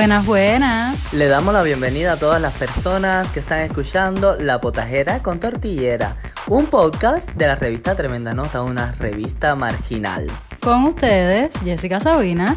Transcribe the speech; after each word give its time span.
Buenas, 0.00 0.24
buenas. 0.24 1.12
Le 1.12 1.28
damos 1.28 1.52
la 1.52 1.62
bienvenida 1.62 2.12
a 2.12 2.16
todas 2.16 2.40
las 2.40 2.54
personas 2.54 3.30
que 3.32 3.40
están 3.40 3.60
escuchando 3.60 4.34
La 4.34 4.58
Potajera 4.58 5.22
con 5.22 5.38
Tortillera, 5.40 6.16
un 6.48 6.68
podcast 6.68 7.28
de 7.32 7.46
la 7.46 7.54
revista 7.54 7.94
Tremenda 7.94 8.32
Nota, 8.32 8.62
una 8.62 8.92
revista 8.92 9.54
marginal. 9.56 10.26
Con 10.60 10.86
ustedes, 10.86 11.54
Jessica 11.62 12.00
Sabina 12.00 12.56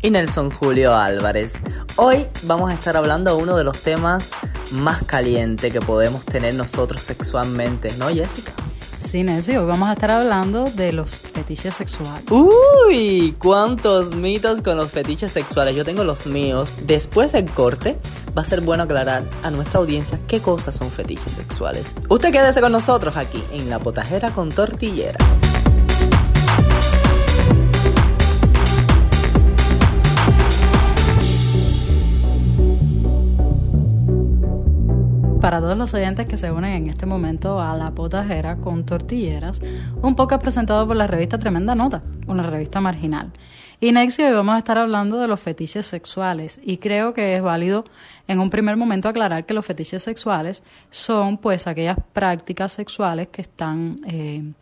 y 0.00 0.08
Nelson 0.10 0.50
Julio 0.50 0.96
Álvarez. 0.96 1.56
Hoy 1.96 2.26
vamos 2.44 2.70
a 2.70 2.74
estar 2.74 2.96
hablando 2.96 3.36
de 3.36 3.42
uno 3.42 3.54
de 3.58 3.64
los 3.64 3.82
temas 3.82 4.30
más 4.70 5.02
calientes 5.02 5.70
que 5.70 5.82
podemos 5.82 6.24
tener 6.24 6.54
nosotros 6.54 7.02
sexualmente, 7.02 7.92
¿no, 7.98 8.08
Jessica? 8.08 8.52
Sí, 8.98 9.22
Nancy, 9.22 9.56
hoy 9.56 9.64
vamos 9.64 9.88
a 9.88 9.92
estar 9.92 10.10
hablando 10.10 10.64
de 10.64 10.92
los 10.92 11.10
fetiches 11.10 11.74
sexuales. 11.74 12.24
¡Uy! 12.30 13.34
¿Cuántos 13.38 14.14
mitos 14.14 14.60
con 14.60 14.76
los 14.76 14.90
fetiches 14.90 15.32
sexuales? 15.32 15.76
Yo 15.76 15.84
tengo 15.84 16.04
los 16.04 16.26
míos. 16.26 16.70
Después 16.82 17.32
del 17.32 17.50
corte, 17.50 17.96
va 18.36 18.42
a 18.42 18.44
ser 18.44 18.60
bueno 18.60 18.82
aclarar 18.82 19.22
a 19.42 19.50
nuestra 19.50 19.80
audiencia 19.80 20.18
qué 20.26 20.40
cosas 20.40 20.76
son 20.76 20.90
fetiches 20.90 21.32
sexuales. 21.32 21.94
Usted 22.08 22.32
quédese 22.32 22.60
con 22.60 22.72
nosotros 22.72 23.16
aquí 23.16 23.42
en 23.52 23.70
La 23.70 23.78
Potajera 23.78 24.30
con 24.32 24.50
Tortillera. 24.50 25.18
Para 35.48 35.62
todos 35.62 35.78
los 35.78 35.94
oyentes 35.94 36.26
que 36.26 36.36
se 36.36 36.52
unen 36.52 36.72
en 36.72 36.90
este 36.90 37.06
momento 37.06 37.58
a 37.58 37.74
La 37.74 37.92
Potajera 37.92 38.56
con 38.56 38.84
Tortilleras, 38.84 39.62
un 40.02 40.14
podcast 40.14 40.42
presentado 40.42 40.86
por 40.86 40.94
la 40.94 41.06
revista 41.06 41.38
Tremenda 41.38 41.74
Nota, 41.74 42.02
una 42.26 42.42
revista 42.42 42.82
marginal. 42.82 43.32
Y 43.80 43.92
Nexi, 43.92 44.24
hoy 44.24 44.34
vamos 44.34 44.56
a 44.56 44.58
estar 44.58 44.76
hablando 44.76 45.18
de 45.18 45.26
los 45.26 45.40
fetiches 45.40 45.86
sexuales 45.86 46.60
y 46.62 46.76
creo 46.76 47.14
que 47.14 47.34
es 47.34 47.40
válido 47.40 47.84
en 48.26 48.40
un 48.40 48.50
primer 48.50 48.76
momento 48.76 49.08
aclarar 49.08 49.46
que 49.46 49.54
los 49.54 49.64
fetiches 49.64 50.02
sexuales 50.02 50.62
son 50.90 51.38
pues 51.38 51.66
aquellas 51.66 51.96
prácticas 52.12 52.72
sexuales 52.72 53.28
que 53.28 53.40
están 53.40 53.96
eh, 54.06 54.52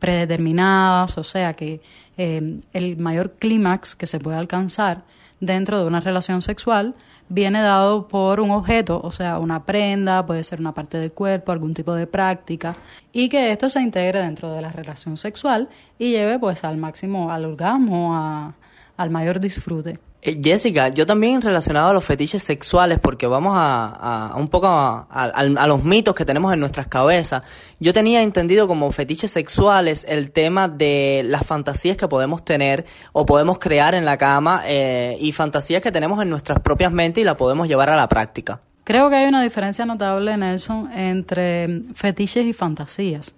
predeterminadas, 0.00 1.18
o 1.18 1.22
sea 1.22 1.54
que 1.54 1.80
eh, 2.16 2.58
el 2.72 2.96
mayor 2.96 3.34
clímax 3.38 3.94
que 3.94 4.06
se 4.06 4.18
puede 4.18 4.38
alcanzar 4.38 5.04
dentro 5.42 5.80
de 5.80 5.86
una 5.86 5.98
relación 5.98 6.40
sexual 6.40 6.94
viene 7.28 7.60
dado 7.60 8.06
por 8.06 8.40
un 8.40 8.52
objeto, 8.52 9.00
o 9.02 9.10
sea, 9.10 9.40
una 9.40 9.64
prenda, 9.64 10.24
puede 10.24 10.44
ser 10.44 10.60
una 10.60 10.72
parte 10.72 10.98
del 10.98 11.10
cuerpo, 11.12 11.50
algún 11.50 11.74
tipo 11.74 11.94
de 11.94 12.06
práctica, 12.06 12.76
y 13.12 13.28
que 13.28 13.50
esto 13.50 13.68
se 13.68 13.82
integre 13.82 14.20
dentro 14.20 14.52
de 14.52 14.62
la 14.62 14.70
relación 14.70 15.16
sexual 15.16 15.68
y 15.98 16.10
lleve 16.10 16.38
pues 16.38 16.62
al 16.62 16.76
máximo, 16.76 17.32
al 17.32 17.44
orgasmo, 17.44 18.54
al 19.02 19.10
mayor 19.10 19.40
disfrute. 19.40 19.98
Eh, 20.24 20.40
Jessica, 20.40 20.88
yo 20.88 21.04
también 21.04 21.42
relacionado 21.42 21.88
a 21.88 21.92
los 21.92 22.04
fetiches 22.04 22.44
sexuales, 22.44 23.00
porque 23.00 23.26
vamos 23.26 23.54
a, 23.56 24.34
un 24.36 24.46
poco 24.48 24.68
a, 24.68 25.66
los 25.66 25.82
mitos 25.82 26.14
que 26.14 26.24
tenemos 26.24 26.52
en 26.52 26.60
nuestras 26.60 26.86
cabezas. 26.86 27.42
Yo 27.80 27.92
tenía 27.92 28.22
entendido 28.22 28.68
como 28.68 28.92
fetiches 28.92 29.32
sexuales 29.32 30.06
el 30.08 30.30
tema 30.30 30.68
de 30.68 31.22
las 31.26 31.44
fantasías 31.44 31.96
que 31.96 32.06
podemos 32.06 32.44
tener 32.44 32.86
o 33.12 33.26
podemos 33.26 33.58
crear 33.58 33.96
en 33.96 34.04
la 34.04 34.16
cama 34.16 34.62
eh, 34.64 35.16
y 35.20 35.32
fantasías 35.32 35.82
que 35.82 35.90
tenemos 35.90 36.22
en 36.22 36.30
nuestras 36.30 36.60
propias 36.60 36.92
mentes 36.92 37.22
y 37.22 37.24
la 37.24 37.36
podemos 37.36 37.66
llevar 37.66 37.90
a 37.90 37.96
la 37.96 38.08
práctica. 38.08 38.60
Creo 38.84 39.10
que 39.10 39.16
hay 39.16 39.26
una 39.26 39.42
diferencia 39.42 39.84
notable, 39.86 40.36
Nelson, 40.36 40.90
entre 40.92 41.82
fetiches 41.94 42.46
y 42.46 42.52
fantasías. 42.52 43.34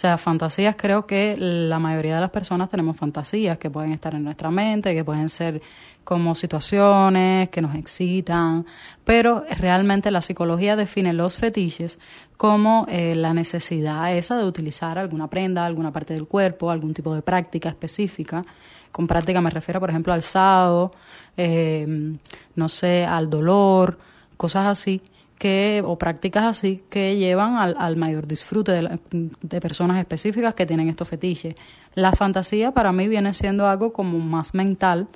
Sea, 0.00 0.16
fantasías 0.16 0.76
creo 0.78 1.06
que 1.06 1.36
la 1.36 1.78
mayoría 1.78 2.14
de 2.14 2.22
las 2.22 2.30
personas 2.30 2.70
tenemos 2.70 2.96
fantasías 2.96 3.58
que 3.58 3.68
pueden 3.68 3.92
estar 3.92 4.14
en 4.14 4.24
nuestra 4.24 4.50
mente, 4.50 4.94
que 4.94 5.04
pueden 5.04 5.28
ser 5.28 5.60
como 6.04 6.34
situaciones 6.34 7.50
que 7.50 7.60
nos 7.60 7.74
excitan, 7.74 8.64
pero 9.04 9.44
realmente 9.58 10.10
la 10.10 10.22
psicología 10.22 10.74
define 10.74 11.12
los 11.12 11.36
fetiches 11.36 11.98
como 12.38 12.86
eh, 12.88 13.14
la 13.14 13.34
necesidad 13.34 14.16
esa 14.16 14.38
de 14.38 14.46
utilizar 14.46 14.96
alguna 14.96 15.28
prenda, 15.28 15.66
alguna 15.66 15.92
parte 15.92 16.14
del 16.14 16.26
cuerpo, 16.26 16.70
algún 16.70 16.94
tipo 16.94 17.14
de 17.14 17.20
práctica 17.20 17.68
específica. 17.68 18.42
Con 18.90 19.06
práctica 19.06 19.42
me 19.42 19.50
refiero, 19.50 19.80
por 19.80 19.90
ejemplo, 19.90 20.14
al 20.14 20.22
sado, 20.22 20.92
eh, 21.36 22.16
no 22.54 22.68
sé, 22.70 23.04
al 23.04 23.28
dolor, 23.28 23.98
cosas 24.38 24.66
así 24.66 25.02
que, 25.40 25.82
o 25.86 25.96
prácticas 25.96 26.44
así 26.44 26.82
que 26.90 27.16
llevan 27.16 27.56
al, 27.56 27.96
mayor 27.96 28.26
disfrute 28.26 28.72
de, 28.72 29.60
personas 29.62 29.98
específicas 29.98 30.52
que 30.52 30.66
tienen 30.66 30.90
estos 30.90 31.08
fetiches. 31.08 31.54
La 31.94 32.12
fantasía 32.12 32.72
para 32.72 32.92
mí 32.92 33.08
viene 33.08 33.32
siendo 33.32 33.66
algo 33.66 33.90
como 33.90 34.18
más 34.18 34.52
mental 34.52 35.08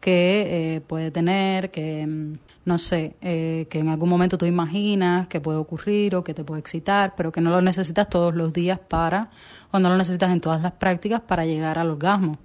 que 0.00 0.76
eh, 0.76 0.80
puede 0.80 1.10
tener, 1.10 1.70
que 1.70 2.06
mm, 2.06 2.32
no 2.64 2.78
sé, 2.78 3.16
eh, 3.20 3.66
que 3.68 3.80
en 3.80 3.90
algún 3.90 4.08
momento 4.08 4.38
tú 4.38 4.46
imaginas 4.46 5.28
que 5.28 5.42
puede 5.42 5.58
ocurrir 5.58 6.16
o 6.16 6.24
que 6.24 6.32
te 6.32 6.42
puede 6.42 6.60
excitar, 6.60 7.12
pero 7.14 7.30
que 7.30 7.42
no 7.42 7.50
lo 7.50 7.60
necesitas 7.60 8.08
todos 8.08 8.34
los 8.34 8.54
días 8.54 8.78
para, 8.78 9.28
o 9.72 9.78
no 9.78 9.90
lo 9.90 9.98
necesitas 9.98 10.30
en 10.30 10.40
todas 10.40 10.62
las 10.62 10.72
prácticas 10.72 11.20
para 11.20 11.44
llegar 11.44 11.78
al 11.78 11.90
orgasmo. 11.90 12.38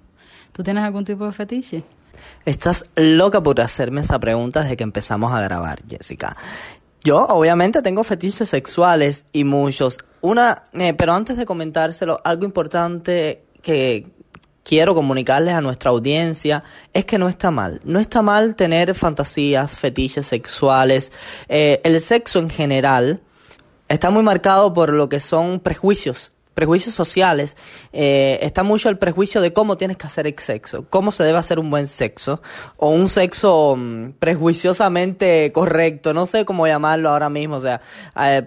¿Tú 0.52 0.62
tienes 0.62 0.84
algún 0.84 1.06
tipo 1.06 1.24
de 1.24 1.32
fetiche? 1.32 1.82
Estás 2.44 2.84
loca 2.94 3.42
por 3.42 3.58
hacerme 3.62 4.02
esa 4.02 4.18
pregunta 4.18 4.60
desde 4.60 4.76
que 4.76 4.84
empezamos 4.84 5.32
a 5.32 5.40
grabar, 5.40 5.82
Jessica. 5.88 6.36
Yo 7.06 7.24
obviamente 7.24 7.82
tengo 7.82 8.02
fetiches 8.02 8.48
sexuales 8.48 9.24
y 9.32 9.44
muchos. 9.44 9.98
Una, 10.22 10.64
eh, 10.72 10.92
pero 10.92 11.12
antes 11.12 11.36
de 11.36 11.46
comentárselo, 11.46 12.20
algo 12.24 12.44
importante 12.44 13.44
que 13.62 14.08
quiero 14.64 14.92
comunicarles 14.92 15.54
a 15.54 15.60
nuestra 15.60 15.92
audiencia 15.92 16.64
es 16.92 17.04
que 17.04 17.16
no 17.16 17.28
está 17.28 17.52
mal. 17.52 17.80
No 17.84 18.00
está 18.00 18.22
mal 18.22 18.56
tener 18.56 18.92
fantasías, 18.96 19.70
fetiches 19.70 20.26
sexuales. 20.26 21.12
Eh, 21.48 21.80
el 21.84 22.00
sexo 22.00 22.40
en 22.40 22.50
general 22.50 23.20
está 23.86 24.10
muy 24.10 24.24
marcado 24.24 24.72
por 24.72 24.92
lo 24.92 25.08
que 25.08 25.20
son 25.20 25.60
prejuicios 25.60 26.32
prejuicios 26.56 26.94
sociales, 26.94 27.54
eh, 27.92 28.38
está 28.40 28.62
mucho 28.62 28.88
el 28.88 28.96
prejuicio 28.96 29.42
de 29.42 29.52
cómo 29.52 29.76
tienes 29.76 29.98
que 29.98 30.06
hacer 30.06 30.26
el 30.26 30.38
sexo, 30.38 30.86
cómo 30.88 31.12
se 31.12 31.22
debe 31.22 31.36
hacer 31.36 31.58
un 31.58 31.68
buen 31.68 31.86
sexo, 31.86 32.40
o 32.78 32.88
un 32.88 33.08
sexo 33.08 33.76
mm, 33.76 34.12
prejuiciosamente 34.18 35.52
correcto, 35.52 36.14
no 36.14 36.26
sé 36.26 36.46
cómo 36.46 36.66
llamarlo 36.66 37.10
ahora 37.10 37.28
mismo, 37.28 37.56
o 37.56 37.60
sea, 37.60 37.82
eh, 38.18 38.42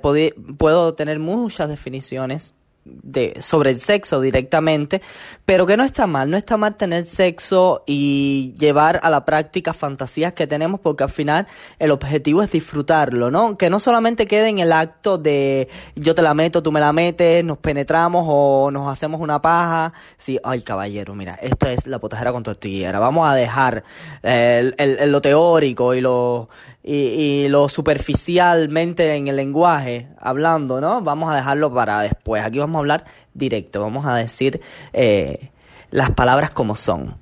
puedo 0.58 0.96
tener 0.96 1.20
muchas 1.20 1.70
definiciones 1.70 2.56
de, 2.86 3.36
sobre 3.40 3.72
el 3.72 3.80
sexo 3.80 4.22
directamente, 4.22 5.02
pero 5.46 5.66
que 5.66 5.78
no 5.78 5.84
está 5.84 6.08
mal, 6.08 6.30
no 6.30 6.38
está 6.38 6.58
mal 6.58 6.76
tener 6.76 7.06
sexo 7.06 7.84
y 7.86 8.54
llevar 8.58 9.00
a 9.04 9.10
la 9.10 9.26
práctica 9.26 9.74
fantasías 9.74 10.34
que 10.34 10.48
tenemos, 10.48 10.80
porque 10.80 11.04
al 11.04 11.10
final 11.10 11.48
el 11.78 11.92
objetivo 11.92 12.42
es 12.42 12.52
disfrutarlo, 12.52 13.32
¿no? 13.32 13.58
Que 13.58 13.70
no 13.70 13.80
solamente 13.80 14.28
quede 14.28 14.50
en 14.50 14.60
el 14.60 14.72
acto 14.72 15.18
de 15.18 15.70
yo 15.96 16.16
te 16.16 16.22
la 16.22 16.34
meto, 16.34 16.64
tú 16.64 16.72
me 16.72 16.80
la 16.80 16.94
metes, 16.94 17.44
nos 17.44 17.58
penetramos 17.58 18.26
o 18.28 18.72
nos 18.72 18.92
hacemos 18.92 19.22
una 19.22 19.42
paja. 19.42 19.94
Sí, 20.18 20.40
ay 20.44 20.62
caballero, 20.62 21.16
mira, 21.16 21.36
esto 21.36 21.68
es 21.68 21.88
la 21.88 22.00
potajera 22.00 22.32
con 22.32 22.44
tortillera. 22.44 23.00
Vamos 23.00 23.28
a 23.28 23.36
dejar 23.36 23.84
el, 24.24 24.76
el, 24.78 25.12
lo 25.12 25.22
teórico 25.22 25.94
y 25.94 26.02
lo 26.02 26.50
y, 26.84 27.48
lo 27.50 27.70
superficialmente 27.70 29.16
en 29.16 29.28
el 29.28 29.36
lenguaje 29.36 30.08
hablando, 30.20 30.80
¿no? 30.80 31.02
Vamos 31.02 31.32
a 31.32 31.36
dejarlo 31.36 31.74
para 31.74 32.02
después. 32.02 32.44
Aquí 32.44 32.60
vamos 32.60 32.76
a 32.78 32.80
hablar 32.80 33.06
directo, 33.34 33.82
vamos 33.82 34.06
a 34.06 34.16
decir 34.16 34.62
eh, 34.94 35.52
las 35.92 36.12
palabras 36.12 36.52
como 36.52 36.76
son. 36.76 37.16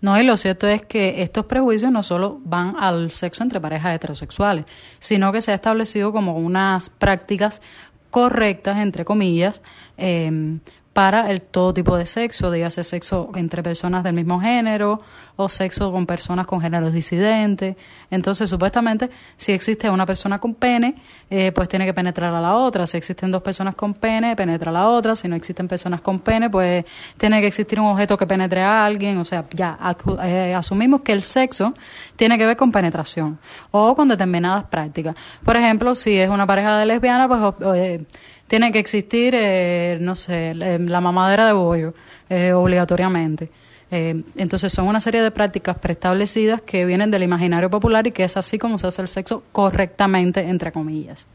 No, 0.00 0.20
y 0.20 0.24
lo 0.24 0.36
cierto 0.36 0.66
es 0.66 0.82
que 0.82 1.22
estos 1.22 1.46
prejuicios 1.46 1.92
no 1.92 2.02
solo 2.02 2.40
van 2.44 2.74
al 2.76 3.12
sexo 3.12 3.44
entre 3.44 3.60
parejas 3.60 3.94
heterosexuales, 3.94 4.64
sino 4.98 5.30
que 5.30 5.40
se 5.40 5.52
ha 5.52 5.54
establecido 5.54 6.12
como 6.12 6.36
unas 6.36 6.90
prácticas 6.90 7.62
correctas, 8.10 8.78
entre 8.78 9.04
comillas, 9.04 9.62
eh, 9.96 10.58
para 10.92 11.30
el 11.30 11.40
todo 11.40 11.72
tipo 11.72 11.96
de 11.96 12.04
sexo, 12.04 12.50
dígase 12.50 12.84
sexo 12.84 13.30
entre 13.34 13.62
personas 13.62 14.04
del 14.04 14.12
mismo 14.12 14.40
género 14.40 15.00
o 15.36 15.48
sexo 15.48 15.90
con 15.90 16.04
personas 16.04 16.46
con 16.46 16.60
géneros 16.60 16.92
disidentes. 16.92 17.76
Entonces, 18.10 18.50
supuestamente, 18.50 19.08
si 19.38 19.52
existe 19.52 19.88
una 19.88 20.04
persona 20.04 20.38
con 20.38 20.54
pene, 20.54 20.96
eh, 21.30 21.50
pues 21.52 21.68
tiene 21.68 21.86
que 21.86 21.94
penetrar 21.94 22.34
a 22.34 22.40
la 22.42 22.56
otra. 22.56 22.86
Si 22.86 22.98
existen 22.98 23.30
dos 23.30 23.42
personas 23.42 23.74
con 23.74 23.94
pene, 23.94 24.36
penetra 24.36 24.70
a 24.70 24.74
la 24.74 24.88
otra. 24.88 25.16
Si 25.16 25.28
no 25.28 25.36
existen 25.36 25.66
personas 25.66 26.02
con 26.02 26.20
pene, 26.20 26.50
pues 26.50 26.84
tiene 27.16 27.40
que 27.40 27.46
existir 27.46 27.80
un 27.80 27.86
objeto 27.86 28.18
que 28.18 28.26
penetre 28.26 28.62
a 28.62 28.84
alguien. 28.84 29.16
O 29.16 29.24
sea, 29.24 29.46
ya 29.50 29.78
eh, 30.24 30.54
asumimos 30.54 31.00
que 31.00 31.12
el 31.12 31.22
sexo 31.22 31.72
tiene 32.16 32.36
que 32.36 32.44
ver 32.44 32.56
con 32.58 32.70
penetración 32.70 33.38
o 33.70 33.96
con 33.96 34.08
determinadas 34.08 34.64
prácticas. 34.64 35.16
Por 35.42 35.56
ejemplo, 35.56 35.94
si 35.94 36.18
es 36.18 36.28
una 36.28 36.46
pareja 36.46 36.76
de 36.76 36.84
lesbianas, 36.84 37.28
pues... 37.28 37.76
Eh, 37.76 38.04
tiene 38.52 38.70
que 38.70 38.80
existir, 38.80 39.34
eh, 39.34 39.96
no 39.98 40.14
sé, 40.14 40.54
la 40.54 41.00
mamadera 41.00 41.46
de 41.46 41.54
bollo, 41.54 41.94
eh, 42.28 42.52
obligatoriamente. 42.52 43.50
Eh, 43.90 44.24
entonces 44.36 44.70
son 44.70 44.88
una 44.88 45.00
serie 45.00 45.22
de 45.22 45.30
prácticas 45.30 45.78
preestablecidas 45.78 46.60
que 46.60 46.84
vienen 46.84 47.10
del 47.10 47.22
imaginario 47.22 47.70
popular 47.70 48.06
y 48.06 48.12
que 48.12 48.24
es 48.24 48.36
así 48.36 48.58
como 48.58 48.78
se 48.78 48.88
hace 48.88 49.00
el 49.00 49.08
sexo 49.08 49.42
correctamente, 49.52 50.40
entre 50.40 50.70
comillas. 50.70 51.26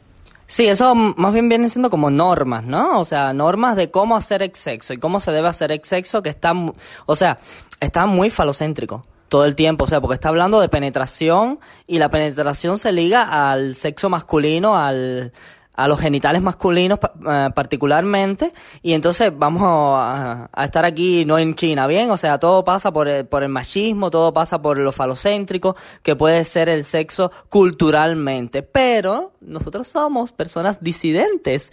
Sí, 0.46 0.68
eso 0.68 0.94
más 0.94 1.32
bien 1.32 1.48
viene 1.48 1.68
siendo 1.68 1.90
como 1.90 2.08
normas, 2.08 2.62
¿no? 2.62 3.00
O 3.00 3.04
sea, 3.04 3.32
normas 3.32 3.74
de 3.74 3.90
cómo 3.90 4.16
hacer 4.16 4.44
el 4.44 4.54
sexo 4.54 4.92
y 4.92 4.98
cómo 4.98 5.18
se 5.18 5.32
debe 5.32 5.48
hacer 5.48 5.72
el 5.72 5.80
sexo 5.82 6.22
que 6.22 6.30
están, 6.30 6.72
o 7.06 7.16
sea, 7.16 7.40
está 7.80 8.06
muy 8.06 8.30
falocéntrico. 8.30 9.04
todo 9.28 9.44
el 9.44 9.56
tiempo, 9.56 9.84
o 9.84 9.86
sea, 9.88 10.00
porque 10.00 10.14
está 10.14 10.28
hablando 10.28 10.58
de 10.58 10.70
penetración 10.70 11.58
y 11.86 11.98
la 11.98 12.10
penetración 12.10 12.78
se 12.78 12.92
liga 12.92 13.50
al 13.50 13.74
sexo 13.74 14.08
masculino, 14.08 14.78
al, 14.78 15.32
a 15.78 15.86
los 15.86 16.00
genitales 16.00 16.42
masculinos 16.42 16.98
eh, 17.30 17.50
particularmente. 17.54 18.52
Y 18.82 18.94
entonces 18.94 19.32
vamos 19.34 19.62
a, 19.64 20.50
estar 20.64 20.84
aquí 20.84 21.24
no 21.24 21.38
en 21.38 21.54
China, 21.54 21.86
¿bien? 21.86 22.10
O 22.10 22.16
sea, 22.16 22.38
todo 22.38 22.64
pasa 22.64 22.92
por 22.92 23.06
el, 23.06 23.26
por 23.26 23.44
el 23.44 23.48
machismo, 23.48 24.10
todo 24.10 24.32
pasa 24.32 24.60
por 24.60 24.76
lo 24.76 24.90
falocéntrico 24.90 25.76
que 26.02 26.16
puede 26.16 26.42
ser 26.42 26.68
el 26.68 26.84
sexo 26.84 27.30
culturalmente, 27.48 28.64
pero 28.64 29.32
nosotros 29.40 29.86
somos 29.86 30.32
personas 30.32 30.82
disidentes, 30.82 31.72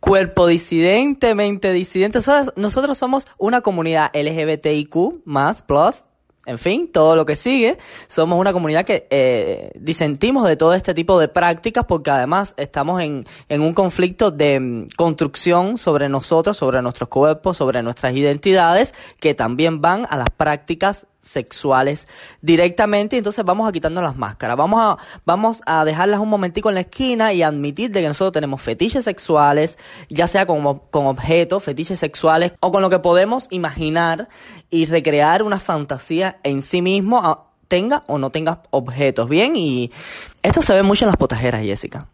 cuerpo 0.00 0.48
disidentemente 0.48 1.72
disidentes, 1.72 2.28
nosotros 2.56 2.98
somos 2.98 3.28
una 3.38 3.60
comunidad 3.60 4.10
LGBTIQ 4.14 5.24
más 5.24 5.62
plus 5.62 6.04
en 6.46 6.58
fin, 6.58 6.90
todo 6.92 7.16
lo 7.16 7.24
que 7.24 7.36
sigue. 7.36 7.78
Somos 8.06 8.38
una 8.38 8.52
comunidad 8.52 8.84
que 8.84 9.06
eh, 9.10 9.70
disentimos 9.74 10.46
de 10.46 10.56
todo 10.56 10.74
este 10.74 10.94
tipo 10.94 11.18
de 11.18 11.28
prácticas 11.28 11.84
porque 11.86 12.10
además 12.10 12.54
estamos 12.56 13.00
en, 13.02 13.26
en 13.48 13.62
un 13.62 13.72
conflicto 13.72 14.30
de 14.30 14.60
mm, 14.60 14.86
construcción 14.96 15.78
sobre 15.78 16.08
nosotros, 16.08 16.56
sobre 16.56 16.82
nuestros 16.82 17.08
cuerpos, 17.08 17.56
sobre 17.56 17.82
nuestras 17.82 18.14
identidades, 18.14 18.94
que 19.20 19.34
también 19.34 19.80
van 19.80 20.06
a 20.10 20.16
las 20.16 20.30
prácticas 20.30 21.06
sexuales 21.24 22.06
directamente, 22.42 23.16
entonces 23.16 23.44
vamos 23.44 23.68
a 23.68 23.72
quitarnos 23.72 24.02
las 24.02 24.16
máscaras, 24.16 24.56
vamos 24.56 24.80
a, 24.80 24.98
vamos 25.24 25.62
a 25.66 25.84
dejarlas 25.84 26.20
un 26.20 26.28
momentico 26.28 26.68
en 26.68 26.76
la 26.76 26.82
esquina 26.82 27.32
y 27.32 27.42
admitir 27.42 27.90
de 27.90 28.02
que 28.02 28.08
nosotros 28.08 28.32
tenemos 28.32 28.60
fetiches 28.60 29.04
sexuales, 29.04 29.78
ya 30.08 30.26
sea 30.26 30.46
con, 30.46 30.80
con 30.90 31.06
objetos, 31.06 31.62
fetiches 31.62 31.98
sexuales 31.98 32.52
o 32.60 32.70
con 32.70 32.82
lo 32.82 32.90
que 32.90 32.98
podemos 32.98 33.46
imaginar 33.50 34.28
y 34.70 34.86
recrear 34.86 35.42
una 35.42 35.58
fantasía 35.58 36.38
en 36.42 36.62
sí 36.62 36.82
mismo, 36.82 37.50
tenga 37.68 38.02
o 38.06 38.18
no 38.18 38.30
tenga 38.30 38.62
objetos, 38.70 39.28
¿bien? 39.28 39.56
Y 39.56 39.90
esto 40.42 40.62
se 40.62 40.74
ve 40.74 40.82
mucho 40.82 41.04
en 41.04 41.08
las 41.08 41.16
potajeras, 41.16 41.62
Jessica. 41.62 42.08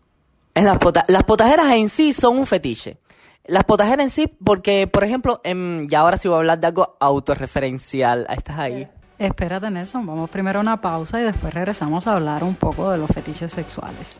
En 0.54 0.64
las, 0.64 0.78
las 1.08 1.24
potajeras 1.24 1.72
en 1.72 1.88
sí 1.88 2.12
son 2.12 2.38
un 2.38 2.46
fetiche. 2.46 2.98
Las 3.44 3.64
potajeras 3.64 4.04
en 4.04 4.10
sí, 4.10 4.26
porque, 4.26 4.86
por 4.86 5.04
ejemplo, 5.04 5.40
ya 5.44 6.00
ahora 6.00 6.18
sí 6.18 6.28
voy 6.28 6.36
a 6.36 6.38
hablar 6.38 6.60
de 6.60 6.68
algo 6.68 6.96
autorreferencial. 7.00 8.26
¿Estás 8.30 8.58
ahí? 8.58 8.88
Espérate, 9.20 9.70
Nelson, 9.70 10.06
vamos 10.06 10.31
primero 10.31 10.61
a 10.61 10.62
una 10.62 10.81
pausa 10.81 11.20
y 11.20 11.25
después 11.25 11.52
regresamos 11.52 12.06
a 12.06 12.14
hablar 12.14 12.43
un 12.43 12.55
poco 12.55 12.90
de 12.90 12.96
los 12.96 13.11
fetiches 13.11 13.52
sexuales. 13.52 14.19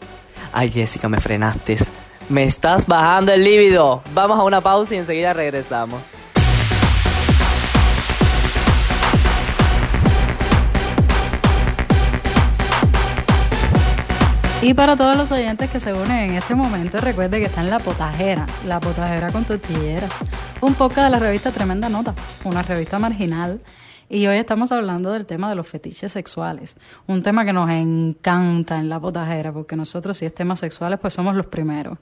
Ay, 0.53 0.71
Jessica, 0.71 1.09
me 1.09 1.19
frenaste. 1.19 1.79
Me 2.29 2.43
estás 2.43 2.87
bajando 2.87 3.33
el 3.33 3.43
líbido. 3.43 4.03
Vamos 4.13 4.39
a 4.39 4.43
una 4.43 4.61
pausa 4.61 4.95
y 4.95 4.99
enseguida 4.99 5.33
regresamos. 5.33 6.03
Y 14.61 14.75
para 14.75 14.97
todos 14.97 15.17
los 15.17 15.33
oyentes 15.33 15.71
que 15.71 15.81
se 15.81 15.95
unen 15.95 16.31
en 16.31 16.35
este 16.35 16.55
momento, 16.55 17.01
recuerde 17.01 17.41
que 17.41 17.47
está 17.47 17.63
en 17.63 17.71
La 17.71 17.79
Potajera, 17.79 18.45
La 18.67 18.79
Potajera 18.81 19.33
con 19.33 19.47
tortilleras, 19.47 20.13
un 20.61 20.75
poco 20.75 21.01
de 21.01 21.09
la 21.09 21.19
revista 21.19 21.51
Tremenda 21.53 21.89
Nota, 21.89 22.13
una 22.45 22.61
revista 22.61 22.99
marginal 22.99 23.63
y 24.11 24.27
hoy 24.27 24.39
estamos 24.39 24.73
hablando 24.73 25.13
del 25.13 25.25
tema 25.25 25.49
de 25.49 25.55
los 25.55 25.69
fetiches 25.69 26.11
sexuales, 26.11 26.77
un 27.07 27.23
tema 27.23 27.45
que 27.45 27.53
nos 27.53 27.71
encanta 27.71 28.79
en 28.79 28.89
la 28.89 28.99
potajera, 28.99 29.53
porque 29.53 29.77
nosotros 29.77 30.19
si 30.19 30.27
es 30.27 30.35
temas 30.35 30.59
sexuales, 30.59 30.99
pues 30.99 31.15
somos 31.15 31.37
los 31.37 31.47
primeros. 31.47 31.97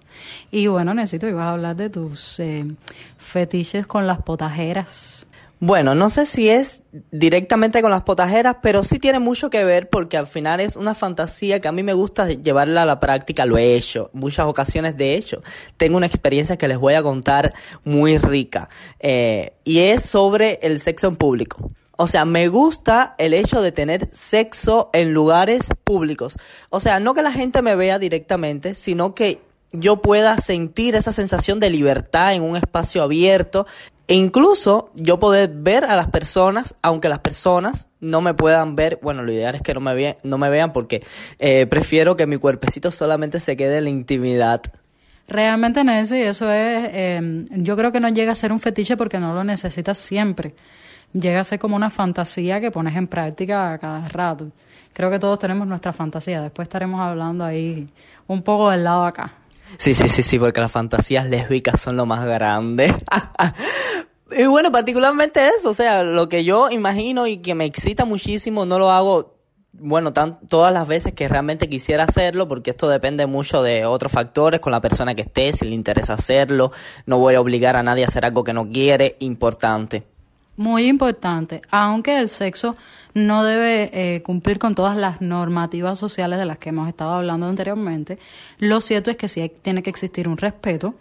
Y 0.50 0.66
bueno, 0.68 0.94
necesito, 0.94 1.28
ibas 1.28 1.44
a 1.44 1.52
hablar 1.52 1.76
de 1.76 1.90
tus 1.90 2.40
eh, 2.40 2.64
fetiches 3.18 3.86
con 3.86 4.06
las 4.06 4.22
potajeras. 4.22 5.26
Bueno, 5.60 5.94
no 5.94 6.08
sé 6.08 6.24
si 6.24 6.48
es 6.48 6.82
directamente 7.10 7.82
con 7.82 7.90
las 7.90 8.04
potajeras, 8.04 8.56
pero 8.62 8.84
sí 8.84 8.98
tiene 8.98 9.18
mucho 9.18 9.50
que 9.50 9.64
ver 9.64 9.90
porque 9.90 10.16
al 10.16 10.28
final 10.28 10.60
es 10.60 10.76
una 10.76 10.94
fantasía 10.94 11.60
que 11.60 11.68
a 11.68 11.72
mí 11.72 11.82
me 11.82 11.92
gusta 11.92 12.28
llevarla 12.28 12.82
a 12.82 12.86
la 12.86 13.00
práctica, 13.00 13.44
lo 13.44 13.58
he 13.58 13.74
hecho, 13.74 14.08
muchas 14.14 14.46
ocasiones 14.46 14.96
de 14.96 15.16
hecho. 15.16 15.42
Tengo 15.76 15.98
una 15.98 16.06
experiencia 16.06 16.56
que 16.56 16.68
les 16.68 16.78
voy 16.78 16.94
a 16.94 17.02
contar 17.02 17.52
muy 17.84 18.16
rica 18.16 18.70
eh, 19.00 19.52
y 19.64 19.80
es 19.80 20.04
sobre 20.04 20.58
el 20.62 20.78
sexo 20.80 21.08
en 21.08 21.16
público. 21.16 21.70
O 22.00 22.06
sea, 22.06 22.24
me 22.24 22.46
gusta 22.46 23.16
el 23.18 23.34
hecho 23.34 23.60
de 23.60 23.72
tener 23.72 24.08
sexo 24.12 24.88
en 24.92 25.12
lugares 25.12 25.66
públicos. 25.82 26.36
O 26.70 26.78
sea, 26.78 27.00
no 27.00 27.12
que 27.12 27.22
la 27.22 27.32
gente 27.32 27.60
me 27.60 27.74
vea 27.74 27.98
directamente, 27.98 28.76
sino 28.76 29.16
que 29.16 29.40
yo 29.72 30.00
pueda 30.00 30.38
sentir 30.38 30.94
esa 30.94 31.12
sensación 31.12 31.58
de 31.58 31.70
libertad 31.70 32.34
en 32.34 32.42
un 32.44 32.56
espacio 32.56 33.02
abierto. 33.02 33.66
E 34.06 34.14
incluso 34.14 34.92
yo 34.94 35.18
poder 35.18 35.50
ver 35.52 35.84
a 35.84 35.96
las 35.96 36.06
personas, 36.06 36.76
aunque 36.82 37.08
las 37.08 37.18
personas 37.18 37.88
no 37.98 38.20
me 38.20 38.32
puedan 38.32 38.76
ver, 38.76 39.00
bueno, 39.02 39.24
lo 39.24 39.32
ideal 39.32 39.56
es 39.56 39.62
que 39.62 39.74
no 39.74 39.80
me, 39.80 39.92
vean, 39.96 40.18
no 40.22 40.38
me 40.38 40.50
vean 40.50 40.72
porque 40.72 41.02
eh, 41.40 41.66
prefiero 41.66 42.16
que 42.16 42.28
mi 42.28 42.36
cuerpecito 42.36 42.92
solamente 42.92 43.40
se 43.40 43.56
quede 43.56 43.78
en 43.78 43.84
la 43.84 43.90
intimidad. 43.90 44.62
Realmente, 45.26 45.82
Nancy, 45.82 46.20
eso 46.20 46.48
es, 46.52 46.90
eh, 46.92 47.46
yo 47.50 47.76
creo 47.76 47.90
que 47.90 47.98
no 47.98 48.08
llega 48.08 48.30
a 48.30 48.36
ser 48.36 48.52
un 48.52 48.60
fetiche 48.60 48.96
porque 48.96 49.18
no 49.18 49.34
lo 49.34 49.42
necesitas 49.42 49.98
siempre 49.98 50.54
llega 51.12 51.40
a 51.40 51.44
ser 51.44 51.58
como 51.58 51.76
una 51.76 51.90
fantasía 51.90 52.60
que 52.60 52.70
pones 52.70 52.96
en 52.96 53.06
práctica 53.06 53.72
a 53.72 53.78
cada 53.78 54.06
rato. 54.08 54.50
Creo 54.92 55.10
que 55.10 55.18
todos 55.18 55.38
tenemos 55.38 55.66
nuestra 55.66 55.92
fantasía. 55.92 56.42
Después 56.42 56.66
estaremos 56.66 57.00
hablando 57.00 57.44
ahí 57.44 57.88
un 58.26 58.42
poco 58.42 58.70
del 58.70 58.84
lado 58.84 59.04
acá. 59.04 59.32
Sí, 59.76 59.94
sí, 59.94 60.08
sí, 60.08 60.22
sí, 60.22 60.38
porque 60.38 60.60
las 60.60 60.72
fantasías 60.72 61.28
lésbicas 61.28 61.80
son 61.80 61.96
lo 61.96 62.06
más 62.06 62.24
grande. 62.24 62.94
y 64.36 64.46
bueno, 64.46 64.72
particularmente 64.72 65.46
eso, 65.56 65.70
o 65.70 65.74
sea, 65.74 66.02
lo 66.02 66.28
que 66.28 66.42
yo 66.42 66.70
imagino 66.70 67.26
y 67.26 67.36
que 67.38 67.54
me 67.54 67.66
excita 67.66 68.04
muchísimo, 68.04 68.64
no 68.64 68.78
lo 68.78 68.90
hago, 68.90 69.36
bueno, 69.72 70.12
tan, 70.12 70.40
todas 70.48 70.72
las 70.72 70.88
veces 70.88 71.12
que 71.12 71.28
realmente 71.28 71.68
quisiera 71.68 72.04
hacerlo, 72.04 72.48
porque 72.48 72.70
esto 72.70 72.88
depende 72.88 73.26
mucho 73.26 73.62
de 73.62 73.84
otros 73.84 74.10
factores, 74.10 74.60
con 74.60 74.72
la 74.72 74.80
persona 74.80 75.14
que 75.14 75.22
esté, 75.22 75.52
si 75.52 75.66
le 75.66 75.74
interesa 75.74 76.14
hacerlo, 76.14 76.72
no 77.04 77.18
voy 77.18 77.34
a 77.34 77.40
obligar 77.40 77.76
a 77.76 77.82
nadie 77.82 78.04
a 78.04 78.08
hacer 78.08 78.24
algo 78.24 78.42
que 78.44 78.54
no 78.54 78.70
quiere, 78.70 79.16
importante. 79.20 80.17
Muy 80.58 80.88
importante, 80.88 81.62
aunque 81.70 82.18
el 82.18 82.28
sexo 82.28 82.74
no 83.14 83.44
debe 83.44 83.90
eh, 83.92 84.22
cumplir 84.22 84.58
con 84.58 84.74
todas 84.74 84.96
las 84.96 85.20
normativas 85.20 86.00
sociales 86.00 86.36
de 86.36 86.46
las 86.46 86.58
que 86.58 86.70
hemos 86.70 86.88
estado 86.88 87.12
hablando 87.12 87.46
anteriormente, 87.46 88.18
lo 88.58 88.80
cierto 88.80 89.12
es 89.12 89.16
que 89.16 89.28
sí 89.28 89.52
tiene 89.62 89.84
que 89.84 89.90
existir 89.90 90.26
un 90.26 90.36
respeto, 90.36 90.96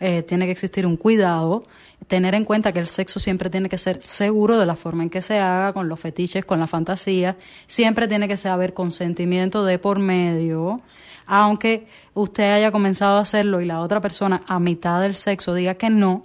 eh, 0.00 0.24
tiene 0.24 0.46
que 0.46 0.50
existir 0.50 0.84
un 0.84 0.96
cuidado, 0.96 1.62
tener 2.08 2.34
en 2.34 2.44
cuenta 2.44 2.72
que 2.72 2.80
el 2.80 2.88
sexo 2.88 3.20
siempre 3.20 3.48
tiene 3.48 3.68
que 3.68 3.78
ser 3.78 4.02
seguro 4.02 4.58
de 4.58 4.66
la 4.66 4.74
forma 4.74 5.04
en 5.04 5.10
que 5.10 5.22
se 5.22 5.38
haga, 5.38 5.72
con 5.72 5.88
los 5.88 6.00
fetiches, 6.00 6.44
con 6.44 6.58
la 6.58 6.66
fantasía, 6.66 7.36
siempre 7.68 8.08
tiene 8.08 8.26
que 8.26 8.48
haber 8.48 8.74
consentimiento 8.74 9.64
de 9.64 9.78
por 9.78 10.00
medio, 10.00 10.80
aunque 11.26 11.86
usted 12.12 12.54
haya 12.54 12.72
comenzado 12.72 13.18
a 13.18 13.20
hacerlo 13.20 13.60
y 13.60 13.66
la 13.66 13.78
otra 13.78 14.00
persona 14.00 14.40
a 14.48 14.58
mitad 14.58 15.00
del 15.00 15.14
sexo 15.14 15.54
diga 15.54 15.74
que 15.74 15.90
no, 15.90 16.22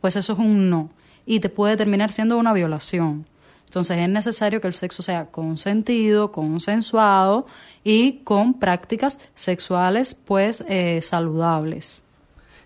pues 0.00 0.16
eso 0.16 0.32
es 0.32 0.38
un 0.40 0.68
no 0.68 0.90
y 1.26 1.40
te 1.40 1.48
puede 1.48 1.76
terminar 1.76 2.12
siendo 2.12 2.38
una 2.38 2.52
violación. 2.52 3.26
Entonces 3.66 3.98
es 3.98 4.08
necesario 4.08 4.60
que 4.60 4.68
el 4.68 4.74
sexo 4.74 5.02
sea 5.02 5.26
consentido, 5.26 6.30
consensuado 6.30 7.46
y 7.82 8.18
con 8.24 8.60
prácticas 8.60 9.18
sexuales 9.34 10.14
pues 10.14 10.64
eh, 10.68 11.00
saludables. 11.02 12.04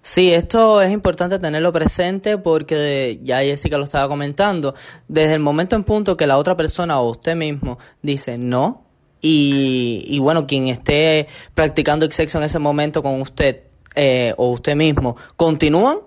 Sí, 0.02 0.32
esto 0.32 0.80
es 0.80 0.92
importante 0.92 1.38
tenerlo 1.38 1.72
presente 1.72 2.38
porque 2.38 3.20
ya 3.22 3.40
Jessica 3.40 3.78
lo 3.78 3.84
estaba 3.84 4.08
comentando, 4.08 4.74
desde 5.08 5.34
el 5.34 5.40
momento 5.40 5.76
en 5.76 5.84
punto 5.84 6.16
que 6.16 6.26
la 6.26 6.38
otra 6.38 6.56
persona 6.56 7.00
o 7.00 7.10
usted 7.10 7.34
mismo 7.34 7.78
dice 8.02 8.38
no 8.38 8.84
y, 9.20 10.04
y 10.06 10.18
bueno, 10.18 10.46
quien 10.46 10.68
esté 10.68 11.26
practicando 11.54 12.04
el 12.04 12.12
sexo 12.12 12.38
en 12.38 12.44
ese 12.44 12.58
momento 12.58 13.02
con 13.02 13.20
usted 13.20 13.62
eh, 13.94 14.32
o 14.36 14.50
usted 14.50 14.76
mismo 14.76 15.16
continúan, 15.36 15.98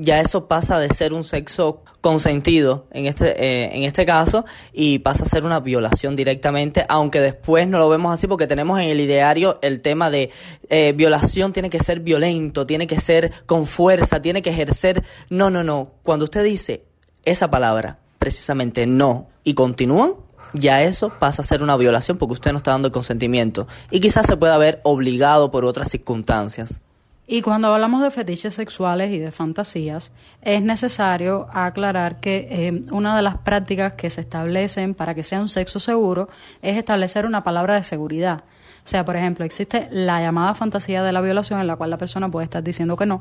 ya 0.00 0.20
eso 0.20 0.46
pasa 0.46 0.78
de 0.78 0.88
ser 0.94 1.12
un 1.12 1.24
sexo 1.24 1.82
consentido 2.00 2.86
en 2.92 3.06
este, 3.06 3.30
eh, 3.44 3.76
en 3.76 3.82
este 3.82 4.06
caso 4.06 4.44
y 4.72 5.00
pasa 5.00 5.24
a 5.24 5.26
ser 5.28 5.44
una 5.44 5.58
violación 5.58 6.14
directamente, 6.14 6.86
aunque 6.88 7.20
después 7.20 7.66
no 7.66 7.78
lo 7.78 7.88
vemos 7.88 8.14
así 8.14 8.28
porque 8.28 8.46
tenemos 8.46 8.78
en 8.80 8.90
el 8.90 9.00
ideario 9.00 9.58
el 9.60 9.80
tema 9.80 10.08
de 10.08 10.30
eh, 10.70 10.92
violación 10.92 11.52
tiene 11.52 11.68
que 11.68 11.80
ser 11.80 11.98
violento, 11.98 12.64
tiene 12.64 12.86
que 12.86 13.00
ser 13.00 13.32
con 13.44 13.66
fuerza, 13.66 14.22
tiene 14.22 14.40
que 14.40 14.50
ejercer... 14.50 15.02
No, 15.30 15.50
no, 15.50 15.64
no. 15.64 15.94
Cuando 16.04 16.24
usted 16.24 16.44
dice 16.44 16.84
esa 17.24 17.50
palabra, 17.50 17.98
precisamente 18.20 18.86
no, 18.86 19.30
y 19.42 19.54
continúan, 19.54 20.12
ya 20.54 20.82
eso 20.84 21.10
pasa 21.18 21.42
a 21.42 21.44
ser 21.44 21.64
una 21.64 21.76
violación 21.76 22.18
porque 22.18 22.34
usted 22.34 22.52
no 22.52 22.58
está 22.58 22.70
dando 22.70 22.86
el 22.86 22.92
consentimiento 22.92 23.66
y 23.90 23.98
quizás 23.98 24.26
se 24.26 24.36
pueda 24.36 24.56
ver 24.58 24.80
obligado 24.84 25.50
por 25.50 25.64
otras 25.64 25.90
circunstancias. 25.90 26.82
Y 27.30 27.42
cuando 27.42 27.68
hablamos 27.68 28.00
de 28.00 28.10
fetiches 28.10 28.54
sexuales 28.54 29.12
y 29.12 29.18
de 29.18 29.30
fantasías, 29.30 30.12
es 30.40 30.62
necesario 30.62 31.46
aclarar 31.52 32.20
que 32.20 32.48
eh, 32.50 32.84
una 32.90 33.14
de 33.14 33.20
las 33.20 33.36
prácticas 33.36 33.92
que 33.92 34.08
se 34.08 34.22
establecen 34.22 34.94
para 34.94 35.14
que 35.14 35.22
sea 35.22 35.38
un 35.38 35.48
sexo 35.48 35.78
seguro 35.78 36.30
es 36.62 36.78
establecer 36.78 37.26
una 37.26 37.44
palabra 37.44 37.74
de 37.74 37.84
seguridad. 37.84 38.44
O 38.82 38.88
sea, 38.88 39.04
por 39.04 39.14
ejemplo, 39.14 39.44
existe 39.44 39.88
la 39.90 40.22
llamada 40.22 40.54
fantasía 40.54 41.02
de 41.02 41.12
la 41.12 41.20
violación 41.20 41.60
en 41.60 41.66
la 41.66 41.76
cual 41.76 41.90
la 41.90 41.98
persona 41.98 42.30
puede 42.30 42.44
estar 42.44 42.62
diciendo 42.62 42.96
que 42.96 43.04
no, 43.04 43.20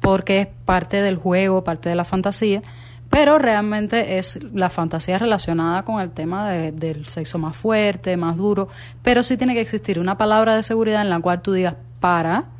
porque 0.00 0.40
es 0.40 0.48
parte 0.64 1.02
del 1.02 1.16
juego, 1.16 1.62
parte 1.62 1.90
de 1.90 1.94
la 1.94 2.04
fantasía, 2.04 2.62
Pero 3.10 3.38
realmente 3.38 4.16
es 4.16 4.42
la 4.54 4.70
fantasía 4.70 5.18
relacionada 5.18 5.84
con 5.84 6.00
el 6.00 6.10
tema 6.10 6.50
del 6.50 7.06
sexo 7.06 7.38
más 7.38 7.54
fuerte, 7.54 8.16
más 8.16 8.36
duro, 8.36 8.68
pero 9.02 9.22
sí 9.22 9.36
tiene 9.36 9.52
que 9.52 9.60
existir 9.60 10.00
una 10.00 10.16
palabra 10.16 10.56
de 10.56 10.62
seguridad 10.62 11.02
en 11.02 11.10
la 11.10 11.20
cual 11.20 11.42
tú 11.42 11.52
digas 11.52 11.76
para, 12.00 12.55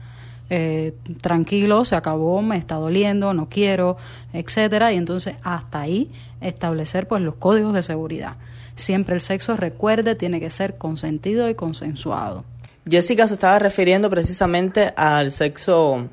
eh, 0.50 0.94
tranquilo, 1.20 1.84
se 1.84 1.96
acabó, 1.96 2.42
me 2.42 2.56
está 2.56 2.76
doliendo, 2.76 3.32
no 3.34 3.48
quiero, 3.48 3.96
etcétera, 4.32 4.92
y 4.92 4.96
entonces 4.96 5.36
hasta 5.42 5.80
ahí 5.80 6.10
establecer 6.40 7.08
pues 7.08 7.22
los 7.22 7.34
códigos 7.36 7.74
de 7.74 7.82
seguridad. 7.82 8.36
Siempre 8.76 9.14
el 9.14 9.20
sexo, 9.20 9.56
recuerde, 9.56 10.14
tiene 10.14 10.38
que 10.38 10.50
ser 10.50 10.76
consentido 10.76 11.48
y 11.48 11.54
consensuado. 11.54 12.44
Jessica 12.88 13.26
se 13.26 13.34
estaba 13.34 13.58
refiriendo 13.58 14.08
precisamente 14.10 14.92
al 14.96 15.32
sexo, 15.32 16.08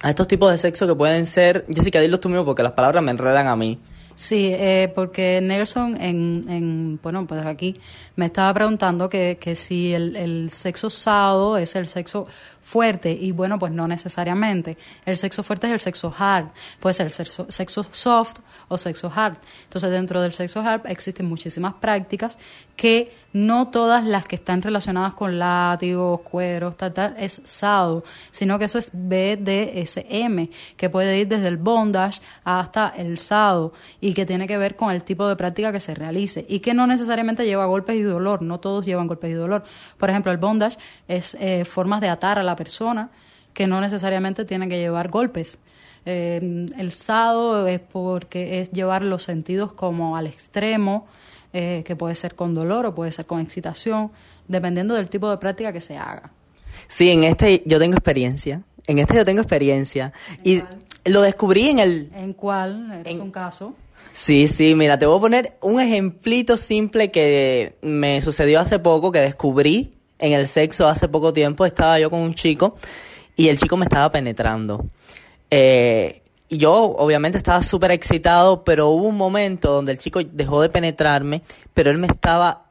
a 0.00 0.10
estos 0.10 0.28
tipos 0.28 0.52
de 0.52 0.58
sexo 0.58 0.86
que 0.86 0.94
pueden 0.94 1.26
ser, 1.26 1.64
Jessica, 1.68 2.00
dilo 2.00 2.20
tú 2.20 2.28
mismo 2.28 2.44
porque 2.44 2.62
las 2.62 2.72
palabras 2.72 3.02
me 3.02 3.10
enredan 3.10 3.48
a 3.48 3.56
mí. 3.56 3.80
Sí, 4.16 4.48
eh, 4.52 4.92
porque 4.94 5.40
Nelson, 5.42 6.00
en, 6.00 6.44
en, 6.48 7.00
bueno, 7.02 7.26
pues 7.26 7.44
aquí 7.44 7.80
me 8.14 8.26
estaba 8.26 8.54
preguntando 8.54 9.08
que, 9.08 9.38
que 9.40 9.56
si 9.56 9.92
el, 9.92 10.14
el 10.14 10.50
sexo 10.50 10.88
sado 10.88 11.58
es 11.58 11.74
el 11.74 11.88
sexo 11.88 12.28
fuerte 12.64 13.12
y 13.12 13.30
bueno, 13.30 13.58
pues 13.58 13.70
no 13.70 13.86
necesariamente. 13.86 14.76
El 15.04 15.16
sexo 15.16 15.42
fuerte 15.42 15.68
es 15.68 15.72
el 15.74 15.80
sexo 15.80 16.12
hard, 16.18 16.46
puede 16.80 16.94
ser 16.94 17.06
el 17.06 17.12
sexo, 17.12 17.46
sexo 17.48 17.86
soft 17.90 18.40
o 18.68 18.78
sexo 18.78 19.12
hard. 19.14 19.36
Entonces 19.64 19.90
dentro 19.90 20.20
del 20.20 20.32
sexo 20.32 20.60
hard 20.60 20.86
existen 20.86 21.26
muchísimas 21.26 21.74
prácticas 21.74 22.38
que 22.74 23.12
no 23.34 23.68
todas 23.68 24.04
las 24.04 24.26
que 24.26 24.36
están 24.36 24.62
relacionadas 24.62 25.14
con 25.14 25.38
látigos, 25.38 26.20
cueros, 26.20 26.76
tal, 26.76 26.92
tal, 26.92 27.16
es 27.18 27.40
SADO, 27.44 28.04
sino 28.30 28.58
que 28.58 28.66
eso 28.66 28.78
es 28.78 28.92
BDSM, 28.92 30.48
que 30.76 30.88
puede 30.88 31.18
ir 31.18 31.28
desde 31.28 31.48
el 31.48 31.56
bondage 31.56 32.20
hasta 32.44 32.94
el 32.96 33.18
SADO 33.18 33.72
y 34.00 34.14
que 34.14 34.24
tiene 34.24 34.46
que 34.46 34.56
ver 34.56 34.76
con 34.76 34.92
el 34.92 35.02
tipo 35.02 35.26
de 35.26 35.34
práctica 35.34 35.72
que 35.72 35.80
se 35.80 35.94
realice 35.94 36.46
y 36.48 36.60
que 36.60 36.74
no 36.74 36.86
necesariamente 36.86 37.44
lleva 37.44 37.66
golpes 37.66 37.96
y 37.96 38.02
dolor, 38.02 38.40
no 38.40 38.60
todos 38.60 38.86
llevan 38.86 39.08
golpes 39.08 39.30
y 39.30 39.34
dolor. 39.34 39.64
Por 39.98 40.10
ejemplo, 40.10 40.30
el 40.30 40.38
bondage 40.38 40.78
es 41.08 41.36
eh, 41.40 41.64
formas 41.64 42.00
de 42.00 42.08
atar 42.08 42.38
a 42.38 42.42
la 42.44 42.53
persona 42.56 43.10
que 43.52 43.66
no 43.66 43.80
necesariamente 43.80 44.44
tienen 44.44 44.68
que 44.68 44.78
llevar 44.78 45.08
golpes. 45.08 45.58
Eh, 46.06 46.66
el 46.76 46.92
SADO 46.92 47.66
es 47.66 47.80
porque 47.80 48.60
es 48.60 48.70
llevar 48.72 49.02
los 49.02 49.22
sentidos 49.22 49.72
como 49.72 50.16
al 50.16 50.26
extremo, 50.26 51.06
eh, 51.52 51.82
que 51.86 51.96
puede 51.96 52.14
ser 52.14 52.34
con 52.34 52.52
dolor 52.52 52.84
o 52.86 52.94
puede 52.94 53.12
ser 53.12 53.26
con 53.26 53.40
excitación, 53.40 54.10
dependiendo 54.48 54.94
del 54.94 55.08
tipo 55.08 55.30
de 55.30 55.38
práctica 55.38 55.72
que 55.72 55.80
se 55.80 55.96
haga. 55.96 56.32
Sí, 56.88 57.10
en 57.10 57.24
este 57.24 57.62
yo 57.64 57.78
tengo 57.78 57.94
experiencia. 57.94 58.62
En 58.86 58.98
este 58.98 59.14
yo 59.14 59.24
tengo 59.24 59.40
experiencia. 59.40 60.12
y 60.42 60.62
lo 61.06 61.22
descubrí 61.22 61.68
en 61.68 61.78
el... 61.78 62.10
¿En 62.14 62.32
cuál? 62.32 63.02
¿Es 63.04 63.18
un 63.18 63.30
caso? 63.30 63.74
Sí, 64.12 64.46
sí, 64.46 64.74
mira, 64.74 64.98
te 64.98 65.06
voy 65.06 65.18
a 65.18 65.20
poner 65.20 65.56
un 65.60 65.80
ejemplito 65.80 66.56
simple 66.56 67.10
que 67.10 67.76
me 67.82 68.22
sucedió 68.22 68.60
hace 68.60 68.78
poco, 68.78 69.10
que 69.10 69.18
descubrí 69.18 69.92
en 70.24 70.32
el 70.32 70.48
sexo 70.48 70.88
hace 70.88 71.08
poco 71.08 71.32
tiempo. 71.32 71.66
Estaba 71.66 71.98
yo 71.98 72.10
con 72.10 72.20
un 72.20 72.34
chico 72.34 72.76
y 73.36 73.48
el 73.48 73.58
chico 73.58 73.76
me 73.76 73.84
estaba 73.84 74.10
penetrando. 74.10 74.84
Eh, 75.50 76.22
y 76.48 76.58
yo 76.58 76.72
obviamente 76.74 77.36
estaba 77.36 77.62
súper 77.62 77.90
excitado, 77.90 78.64
pero 78.64 78.88
hubo 78.88 79.04
un 79.04 79.16
momento 79.16 79.72
donde 79.72 79.92
el 79.92 79.98
chico 79.98 80.20
dejó 80.22 80.62
de 80.62 80.70
penetrarme, 80.70 81.42
pero 81.74 81.90
él 81.90 81.98
me 81.98 82.06
estaba 82.06 82.66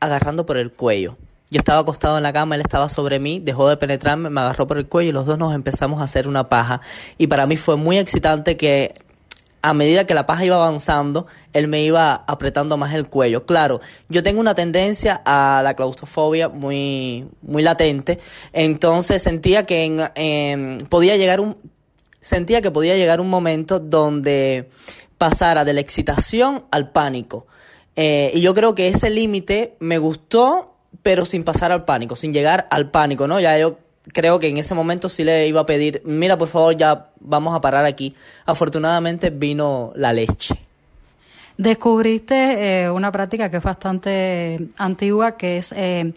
agarrando 0.00 0.46
por 0.46 0.56
el 0.56 0.72
cuello. 0.72 1.16
Yo 1.50 1.58
estaba 1.58 1.80
acostado 1.80 2.16
en 2.16 2.22
la 2.22 2.32
cama, 2.32 2.54
él 2.54 2.62
estaba 2.62 2.88
sobre 2.88 3.18
mí, 3.18 3.38
dejó 3.38 3.68
de 3.68 3.76
penetrarme, 3.76 4.30
me 4.30 4.40
agarró 4.40 4.66
por 4.66 4.78
el 4.78 4.86
cuello 4.86 5.10
y 5.10 5.12
los 5.12 5.26
dos 5.26 5.38
nos 5.38 5.54
empezamos 5.54 6.00
a 6.00 6.04
hacer 6.04 6.26
una 6.26 6.48
paja. 6.48 6.80
Y 7.18 7.26
para 7.26 7.46
mí 7.46 7.56
fue 7.56 7.76
muy 7.76 7.98
excitante 7.98 8.56
que 8.56 8.94
a 9.64 9.72
medida 9.72 10.04
que 10.04 10.12
la 10.12 10.26
paja 10.26 10.44
iba 10.44 10.56
avanzando, 10.56 11.26
él 11.54 11.68
me 11.68 11.82
iba 11.82 12.12
apretando 12.26 12.76
más 12.76 12.92
el 12.92 13.08
cuello. 13.08 13.46
Claro, 13.46 13.80
yo 14.10 14.22
tengo 14.22 14.38
una 14.38 14.54
tendencia 14.54 15.22
a 15.24 15.62
la 15.64 15.72
claustrofobia 15.72 16.50
muy, 16.50 17.26
muy 17.40 17.62
latente, 17.62 18.18
entonces 18.52 19.22
sentía 19.22 19.64
que 19.64 20.78
podía 20.90 21.16
llegar 21.16 21.40
un, 21.40 21.56
sentía 22.20 22.60
que 22.60 22.70
podía 22.70 22.94
llegar 22.98 23.22
un 23.22 23.30
momento 23.30 23.78
donde 23.78 24.68
pasara 25.16 25.64
de 25.64 25.72
la 25.72 25.80
excitación 25.80 26.66
al 26.70 26.92
pánico. 26.92 27.46
Eh, 27.96 28.32
y 28.34 28.42
yo 28.42 28.52
creo 28.52 28.74
que 28.74 28.88
ese 28.88 29.08
límite 29.08 29.76
me 29.80 29.96
gustó, 29.96 30.76
pero 31.02 31.24
sin 31.24 31.42
pasar 31.42 31.72
al 31.72 31.86
pánico, 31.86 32.16
sin 32.16 32.34
llegar 32.34 32.68
al 32.70 32.90
pánico, 32.90 33.26
¿no? 33.26 33.40
Ya 33.40 33.56
yo 33.56 33.78
creo 34.12 34.38
que 34.38 34.48
en 34.48 34.56
ese 34.56 34.74
momento 34.74 35.08
sí 35.08 35.24
le 35.24 35.46
iba 35.46 35.60
a 35.60 35.66
pedir, 35.66 36.02
mira, 36.04 36.36
por 36.36 36.48
favor, 36.48 36.76
ya 36.76 37.10
vamos 37.20 37.54
a 37.54 37.60
parar 37.60 37.84
aquí. 37.84 38.14
Afortunadamente 38.46 39.30
vino 39.30 39.92
la 39.96 40.12
leche. 40.12 40.54
Descubriste 41.56 42.82
eh, 42.84 42.90
una 42.90 43.12
práctica 43.12 43.50
que 43.50 43.58
es 43.58 43.62
bastante 43.62 44.68
antigua, 44.76 45.36
que 45.36 45.58
es 45.58 45.72
eh, 45.72 46.12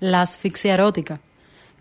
la 0.00 0.22
asfixia 0.22 0.74
erótica 0.74 1.20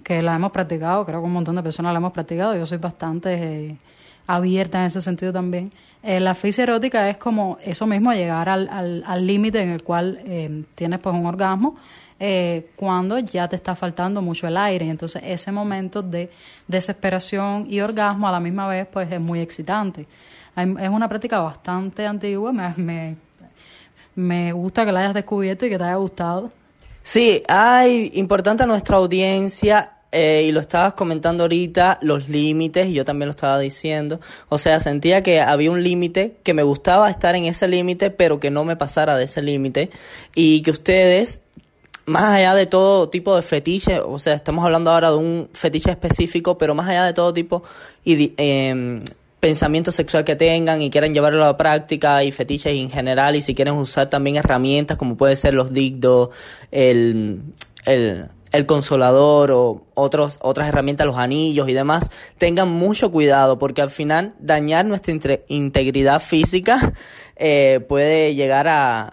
que 0.08 0.22
la 0.22 0.38
hemos 0.38 0.54
practicado, 0.54 1.06
creo 1.06 1.20
que 1.20 1.26
un 1.26 1.34
montón 1.34 1.58
de 1.58 1.64
personas 1.64 1.92
la 1.92 1.98
hemos 1.98 2.14
practicado, 2.14 2.56
yo 2.56 2.66
soy 2.66 2.78
bastante 2.78 3.34
eh, 3.34 3.78
abierta 4.28 4.80
en 4.80 4.86
ese 4.86 5.02
sentido 5.02 5.34
también. 5.34 5.72
Eh, 6.04 6.20
la 6.20 6.32
asfixia 6.32 6.64
erótica 6.64 7.10
es 7.10 7.18
como 7.18 7.58
eso 7.64 7.88
mismo, 7.88 8.14
llegar 8.14 8.50
al 8.50 9.28
límite 9.28 9.62
en 9.62 9.70
el 9.70 9.84
cual 9.84 10.20
eh, 10.26 10.64
tienes 10.76 11.00
pues 11.00 11.16
un 11.16 11.26
orgasmo 11.26 11.76
cuando 12.76 13.20
ya 13.20 13.48
te 13.48 13.56
está 13.56 13.76
faltando 13.76 14.22
mucho 14.22 14.48
el 14.48 14.58
aire. 14.58 14.90
Entonces 14.90 15.22
ese 15.24 15.52
momento 15.52 16.02
de 16.02 16.32
desesperación 16.68 17.68
y 17.70 17.80
orgasmo 17.80 18.28
a 18.28 18.32
la 18.32 18.40
misma 18.40 18.68
vez 18.68 18.88
pues 18.92 19.12
es 19.12 19.20
muy 19.20 19.40
excitante. 19.40 20.08
Es 20.56 20.90
una 20.90 21.08
práctica 21.08 21.40
bastante 21.40 22.08
antigua, 22.08 22.52
me, 22.52 22.74
me, 22.78 23.16
me 24.16 24.52
gusta 24.52 24.84
que 24.84 24.92
la 24.92 25.02
hayas 25.02 25.14
descubierto 25.14 25.68
y 25.68 25.70
que 25.70 25.78
te 25.78 25.84
haya 25.84 25.96
gustado. 25.96 26.52
Sí, 27.04 27.44
hay 27.48 28.12
importante 28.16 28.64
a 28.64 28.66
nuestra 28.66 28.98
audiencia 28.98 29.97
eh, 30.20 30.46
y 30.48 30.52
lo 30.52 30.60
estabas 30.60 30.96
comentando 30.96 31.44
ahorita, 31.44 32.00
los 32.02 32.28
límites, 32.28 32.88
y 32.88 32.94
yo 32.94 33.06
también 33.06 33.28
lo 33.28 33.32
estaba 33.32 33.60
diciendo. 33.60 34.20
O 34.50 34.58
sea, 34.58 34.80
sentía 34.80 35.22
que 35.22 35.42
había 35.42 35.70
un 35.70 35.84
límite, 35.84 36.38
que 36.42 36.56
me 36.56 36.64
gustaba 36.64 37.08
estar 37.12 37.36
en 37.36 37.46
ese 37.46 37.68
límite, 37.68 38.10
pero 38.10 38.40
que 38.40 38.50
no 38.50 38.66
me 38.66 38.76
pasara 38.76 39.16
de 39.16 39.26
ese 39.26 39.44
límite. 39.44 39.92
Y 40.34 40.64
que 40.64 40.72
ustedes, 40.72 41.42
más 42.08 42.34
allá 42.34 42.56
de 42.56 42.66
todo 42.66 43.10
tipo 43.10 43.36
de 43.36 43.44
fetiche, 43.44 44.00
o 44.00 44.18
sea, 44.18 44.34
estamos 44.34 44.66
hablando 44.66 44.90
ahora 44.90 45.12
de 45.12 45.18
un 45.18 45.50
fetiche 45.54 45.92
específico, 45.92 46.58
pero 46.58 46.74
más 46.74 46.90
allá 46.90 47.06
de 47.06 47.14
todo 47.14 47.32
tipo 47.32 47.62
y, 48.04 48.34
eh, 48.38 49.00
pensamiento 49.40 49.92
sexual 49.92 50.24
que 50.24 50.36
tengan 50.36 50.82
y 50.82 50.90
quieran 50.90 51.14
llevarlo 51.14 51.44
a 51.44 51.48
la 51.48 51.58
práctica 51.58 52.24
y 52.24 52.32
fetiches 52.32 52.74
en 52.74 52.90
general, 52.90 53.36
y 53.36 53.44
si 53.44 53.54
quieren 53.54 53.76
usar 53.76 54.10
también 54.10 54.38
herramientas 54.38 54.98
como 54.98 55.16
puede 55.16 55.36
ser 55.36 55.54
los 55.54 55.72
digdos, 55.72 56.30
el, 56.72 57.44
el 57.86 58.30
el 58.52 58.66
consolador 58.66 59.52
o 59.52 59.84
otros, 59.94 60.40
otras 60.42 60.68
herramientas, 60.70 61.08
los 61.08 61.18
anillos 61.18 61.68
y 61.70 61.74
demás, 61.74 62.12
tengan 62.38 62.70
mucho 62.70 63.12
cuidado 63.12 63.58
porque 63.58 63.82
al 63.82 63.90
final 63.90 64.36
dañar 64.40 64.86
nuestra 64.86 65.14
integridad 65.48 66.22
física 66.22 66.94
eh, 67.36 67.80
puede 67.88 68.36
llegar 68.36 68.68
a, 68.68 69.04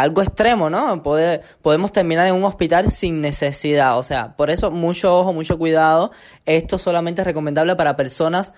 algo 0.00 0.22
extremo, 0.22 0.70
¿no? 0.70 1.02
Puede, 1.02 1.42
podemos 1.60 1.92
terminar 1.92 2.26
en 2.26 2.34
un 2.34 2.44
hospital 2.44 2.90
sin 2.90 3.20
necesidad. 3.20 3.98
O 3.98 4.02
sea, 4.02 4.36
por 4.36 4.50
eso 4.50 4.70
mucho 4.70 5.16
ojo, 5.18 5.32
mucho 5.32 5.58
cuidado. 5.58 6.12
Esto 6.46 6.78
solamente 6.78 7.22
es 7.22 7.26
recomendable 7.26 7.76
para 7.76 7.96
personas 7.96 8.54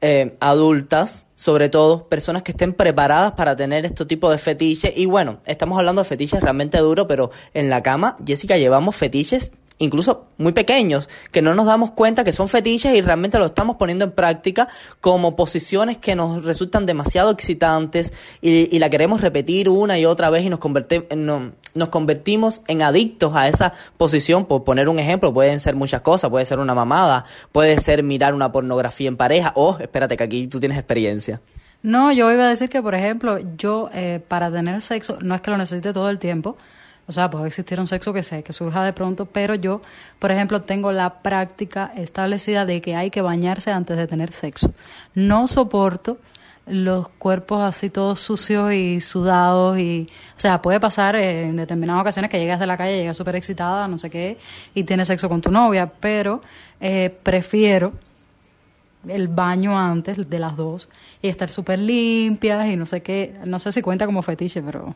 eh, 0.00 0.36
adultas, 0.40 1.26
sobre 1.34 1.68
todo 1.68 2.08
personas 2.08 2.42
que 2.42 2.52
estén 2.52 2.72
preparadas 2.72 3.34
para 3.34 3.56
tener 3.56 3.84
este 3.84 4.06
tipo 4.06 4.30
de 4.30 4.38
fetiches. 4.38 4.96
Y 4.96 5.06
bueno, 5.06 5.40
estamos 5.46 5.78
hablando 5.78 6.02
de 6.02 6.08
fetiches 6.08 6.40
realmente 6.40 6.78
duros, 6.78 7.06
pero 7.08 7.30
en 7.54 7.70
la 7.70 7.82
cama, 7.82 8.16
Jessica, 8.24 8.56
llevamos 8.56 8.96
fetiches 8.96 9.52
incluso 9.78 10.26
muy 10.36 10.52
pequeños, 10.52 11.08
que 11.30 11.42
no 11.42 11.54
nos 11.54 11.66
damos 11.66 11.92
cuenta 11.92 12.24
que 12.24 12.32
son 12.32 12.48
fetiches 12.48 12.94
y 12.94 13.00
realmente 13.00 13.38
lo 13.38 13.46
estamos 13.46 13.76
poniendo 13.76 14.04
en 14.04 14.12
práctica 14.12 14.68
como 15.00 15.36
posiciones 15.36 15.98
que 15.98 16.16
nos 16.16 16.44
resultan 16.44 16.86
demasiado 16.86 17.30
excitantes 17.30 18.12
y, 18.40 18.74
y 18.74 18.78
la 18.78 18.90
queremos 18.90 19.20
repetir 19.20 19.68
una 19.68 19.98
y 19.98 20.04
otra 20.04 20.30
vez 20.30 20.44
y 20.44 20.50
nos, 20.50 20.60
no, 21.16 21.52
nos 21.74 21.88
convertimos 21.88 22.62
en 22.66 22.82
adictos 22.82 23.34
a 23.34 23.48
esa 23.48 23.72
posición. 23.96 24.46
Por 24.46 24.64
poner 24.64 24.88
un 24.88 24.98
ejemplo, 24.98 25.32
pueden 25.32 25.60
ser 25.60 25.76
muchas 25.76 26.00
cosas, 26.00 26.30
puede 26.30 26.44
ser 26.44 26.58
una 26.58 26.74
mamada, 26.74 27.24
puede 27.52 27.78
ser 27.80 28.02
mirar 28.02 28.34
una 28.34 28.52
pornografía 28.52 29.08
en 29.08 29.16
pareja, 29.16 29.52
o 29.54 29.70
oh, 29.70 29.78
espérate 29.78 30.16
que 30.16 30.24
aquí 30.24 30.46
tú 30.46 30.60
tienes 30.60 30.78
experiencia. 30.78 31.40
No, 31.82 32.10
yo 32.10 32.30
iba 32.32 32.44
a 32.44 32.48
decir 32.48 32.68
que, 32.68 32.82
por 32.82 32.94
ejemplo, 32.94 33.38
yo 33.56 33.88
eh, 33.94 34.20
para 34.26 34.50
tener 34.50 34.82
sexo, 34.82 35.18
no 35.20 35.34
es 35.34 35.40
que 35.40 35.50
lo 35.50 35.56
necesite 35.56 35.92
todo 35.92 36.10
el 36.10 36.18
tiempo, 36.18 36.56
o 37.08 37.12
sea, 37.12 37.30
puede 37.30 37.48
existir 37.48 37.80
un 37.80 37.88
sexo 37.88 38.12
que, 38.12 38.22
se, 38.22 38.42
que 38.42 38.52
surja 38.52 38.84
de 38.84 38.92
pronto, 38.92 39.26
pero 39.26 39.54
yo, 39.54 39.82
por 40.18 40.30
ejemplo, 40.30 40.62
tengo 40.62 40.92
la 40.92 41.22
práctica 41.22 41.92
establecida 41.96 42.64
de 42.66 42.80
que 42.80 42.94
hay 42.94 43.10
que 43.10 43.22
bañarse 43.22 43.72
antes 43.72 43.96
de 43.96 44.06
tener 44.06 44.32
sexo. 44.32 44.72
No 45.14 45.48
soporto 45.48 46.18
los 46.66 47.08
cuerpos 47.08 47.62
así 47.62 47.88
todos 47.88 48.20
sucios 48.20 48.74
y 48.74 49.00
sudados 49.00 49.78
y 49.78 50.06
o 50.36 50.40
sea 50.40 50.60
puede 50.60 50.78
pasar 50.78 51.16
en 51.16 51.56
determinadas 51.56 52.02
ocasiones 52.02 52.30
que 52.30 52.38
llegas 52.38 52.60
de 52.60 52.66
la 52.66 52.76
calle 52.76 52.98
llegas 52.98 53.16
súper 53.16 53.36
excitada 53.36 53.88
no 53.88 53.96
sé 53.96 54.10
qué 54.10 54.36
y 54.74 54.84
tienes 54.84 55.08
sexo 55.08 55.30
con 55.30 55.40
tu 55.40 55.50
novia 55.50 55.90
pero 55.98 56.42
eh, 56.78 57.08
prefiero 57.22 57.94
el 59.06 59.28
baño 59.28 59.78
antes 59.78 60.28
de 60.28 60.38
las 60.38 60.56
dos 60.56 60.88
y 61.22 61.28
estar 61.28 61.50
súper 61.50 61.78
limpias 61.78 62.66
y 62.68 62.76
no 62.76 62.86
sé 62.86 63.02
qué, 63.02 63.34
no 63.44 63.58
sé 63.58 63.72
si 63.72 63.82
cuenta 63.82 64.06
como 64.06 64.22
fetiche, 64.22 64.62
pero 64.62 64.94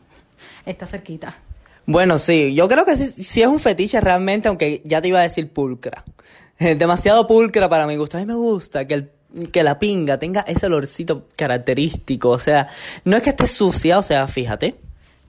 está 0.65 0.85
cerquita. 0.85 1.35
Bueno, 1.85 2.17
sí, 2.17 2.53
yo 2.53 2.67
creo 2.67 2.85
que 2.85 2.95
sí, 2.95 3.05
sí 3.05 3.41
es 3.41 3.47
un 3.47 3.59
fetiche 3.59 3.99
realmente, 3.99 4.47
aunque 4.47 4.81
ya 4.85 5.01
te 5.01 5.09
iba 5.09 5.19
a 5.19 5.23
decir 5.23 5.51
pulcra. 5.51 6.03
Demasiado 6.59 7.27
pulcra 7.27 7.69
para 7.69 7.87
mi 7.87 7.95
gusto. 7.97 8.17
A 8.17 8.21
mí 8.21 8.25
me 8.25 8.35
gusta 8.35 8.85
que 8.85 8.93
el 8.93 9.11
que 9.51 9.63
la 9.63 9.79
pinga 9.79 10.19
tenga 10.19 10.41
ese 10.41 10.67
olorcito 10.67 11.27
característico, 11.35 12.29
o 12.29 12.39
sea, 12.39 12.67
no 13.03 13.17
es 13.17 13.23
que 13.23 13.31
esté 13.31 13.47
sucia, 13.47 13.97
o 13.97 14.03
sea, 14.03 14.27
fíjate. 14.27 14.75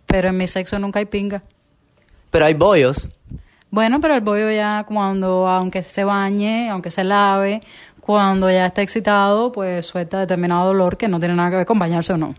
Pero 0.06 0.28
en 0.28 0.37
mi 0.37 0.46
sexo 0.46 0.78
nunca 0.78 0.99
hay 0.99 1.06
pinga. 1.06 1.42
Pero 2.30 2.44
hay 2.44 2.54
bollos. 2.54 3.11
Bueno, 3.70 4.00
pero 4.00 4.14
el 4.14 4.20
bollo 4.20 4.50
ya 4.50 4.84
cuando, 4.84 5.49
aunque 5.49 5.82
se 5.82 6.04
bañe, 6.04 6.68
aunque 6.68 6.90
se 6.90 7.02
lave, 7.02 7.61
cuando 8.00 8.50
ya 8.50 8.66
está 8.66 8.82
excitado, 8.82 9.50
pues 9.50 9.87
suelta 9.87 10.20
determinado 10.20 10.70
olor 10.70 10.96
que 10.96 11.08
no 11.08 11.18
tiene 11.18 11.34
nada 11.34 11.50
que 11.50 11.56
ver 11.56 11.66
con 11.66 11.78
bañarse 11.78 12.12
o 12.12 12.16
no. 12.18 12.34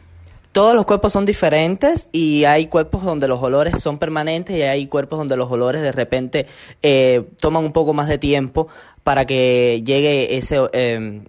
Todos 0.55 0.73
los 0.73 0.85
cuerpos 0.85 1.11
son 1.11 1.25
diferentes 1.25 2.07
y 2.13 2.45
hay 2.45 2.67
cuerpos 2.67 3.03
donde 3.03 3.27
los 3.27 3.43
olores 3.43 3.77
son 3.81 3.97
permanentes 3.97 4.55
y 4.55 4.61
hay 4.61 4.87
cuerpos 4.87 5.19
donde 5.19 5.35
los 5.35 5.51
olores 5.51 5.81
de 5.81 5.91
repente 5.91 6.45
eh, 6.81 7.25
toman 7.41 7.65
un 7.65 7.73
poco 7.73 7.93
más 7.93 8.07
de 8.07 8.17
tiempo 8.17 8.69
para 9.03 9.25
que 9.25 9.83
llegue 9.85 10.37
ese, 10.37 10.61
eh, 10.71 11.23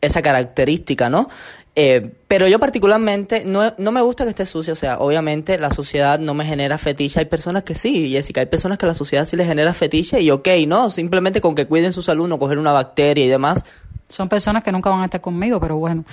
esa 0.00 0.22
característica, 0.22 1.10
¿no? 1.10 1.28
Eh, 1.74 2.12
pero 2.28 2.46
yo 2.46 2.60
particularmente 2.60 3.44
no, 3.44 3.74
no 3.76 3.90
me 3.90 4.02
gusta 4.02 4.22
que 4.22 4.30
esté 4.30 4.46
sucio, 4.46 4.74
o 4.74 4.76
sea, 4.76 4.98
obviamente 4.98 5.58
la 5.58 5.72
sociedad 5.72 6.20
no 6.20 6.32
me 6.32 6.44
genera 6.44 6.78
fetiche, 6.78 7.18
hay 7.18 7.26
personas 7.26 7.64
que 7.64 7.74
sí, 7.74 8.08
Jessica, 8.10 8.40
hay 8.40 8.46
personas 8.46 8.78
que 8.78 8.86
la 8.86 8.94
sociedad 8.94 9.24
sí 9.24 9.34
les 9.36 9.48
genera 9.48 9.74
fetiche 9.74 10.20
y 10.20 10.30
ok, 10.30 10.46
¿no? 10.68 10.90
Simplemente 10.90 11.40
con 11.40 11.56
que 11.56 11.66
cuiden 11.66 11.92
su 11.92 12.02
salud, 12.02 12.28
no 12.28 12.38
coger 12.38 12.58
una 12.58 12.70
bacteria 12.70 13.24
y 13.24 13.28
demás. 13.28 13.64
Son 14.08 14.28
personas 14.28 14.62
que 14.62 14.70
nunca 14.70 14.90
van 14.90 15.00
a 15.00 15.06
estar 15.06 15.20
conmigo, 15.20 15.58
pero 15.58 15.76
bueno. 15.76 16.04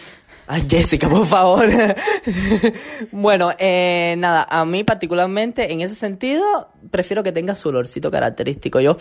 Ay, 0.52 0.68
Jessica, 0.70 1.08
por 1.08 1.26
favor. 1.26 1.64
bueno, 3.14 3.52
eh, 3.58 4.16
nada, 4.18 4.46
a 4.50 4.66
mí 4.66 4.84
particularmente 4.84 5.72
en 5.72 5.80
ese 5.80 5.96
sentido 5.96 6.44
prefiero 6.90 7.24
que 7.24 7.32
tenga 7.32 7.56
su 7.56 7.70
olorcito 7.70 8.12
característico. 8.12 8.82
Yo... 8.82 8.98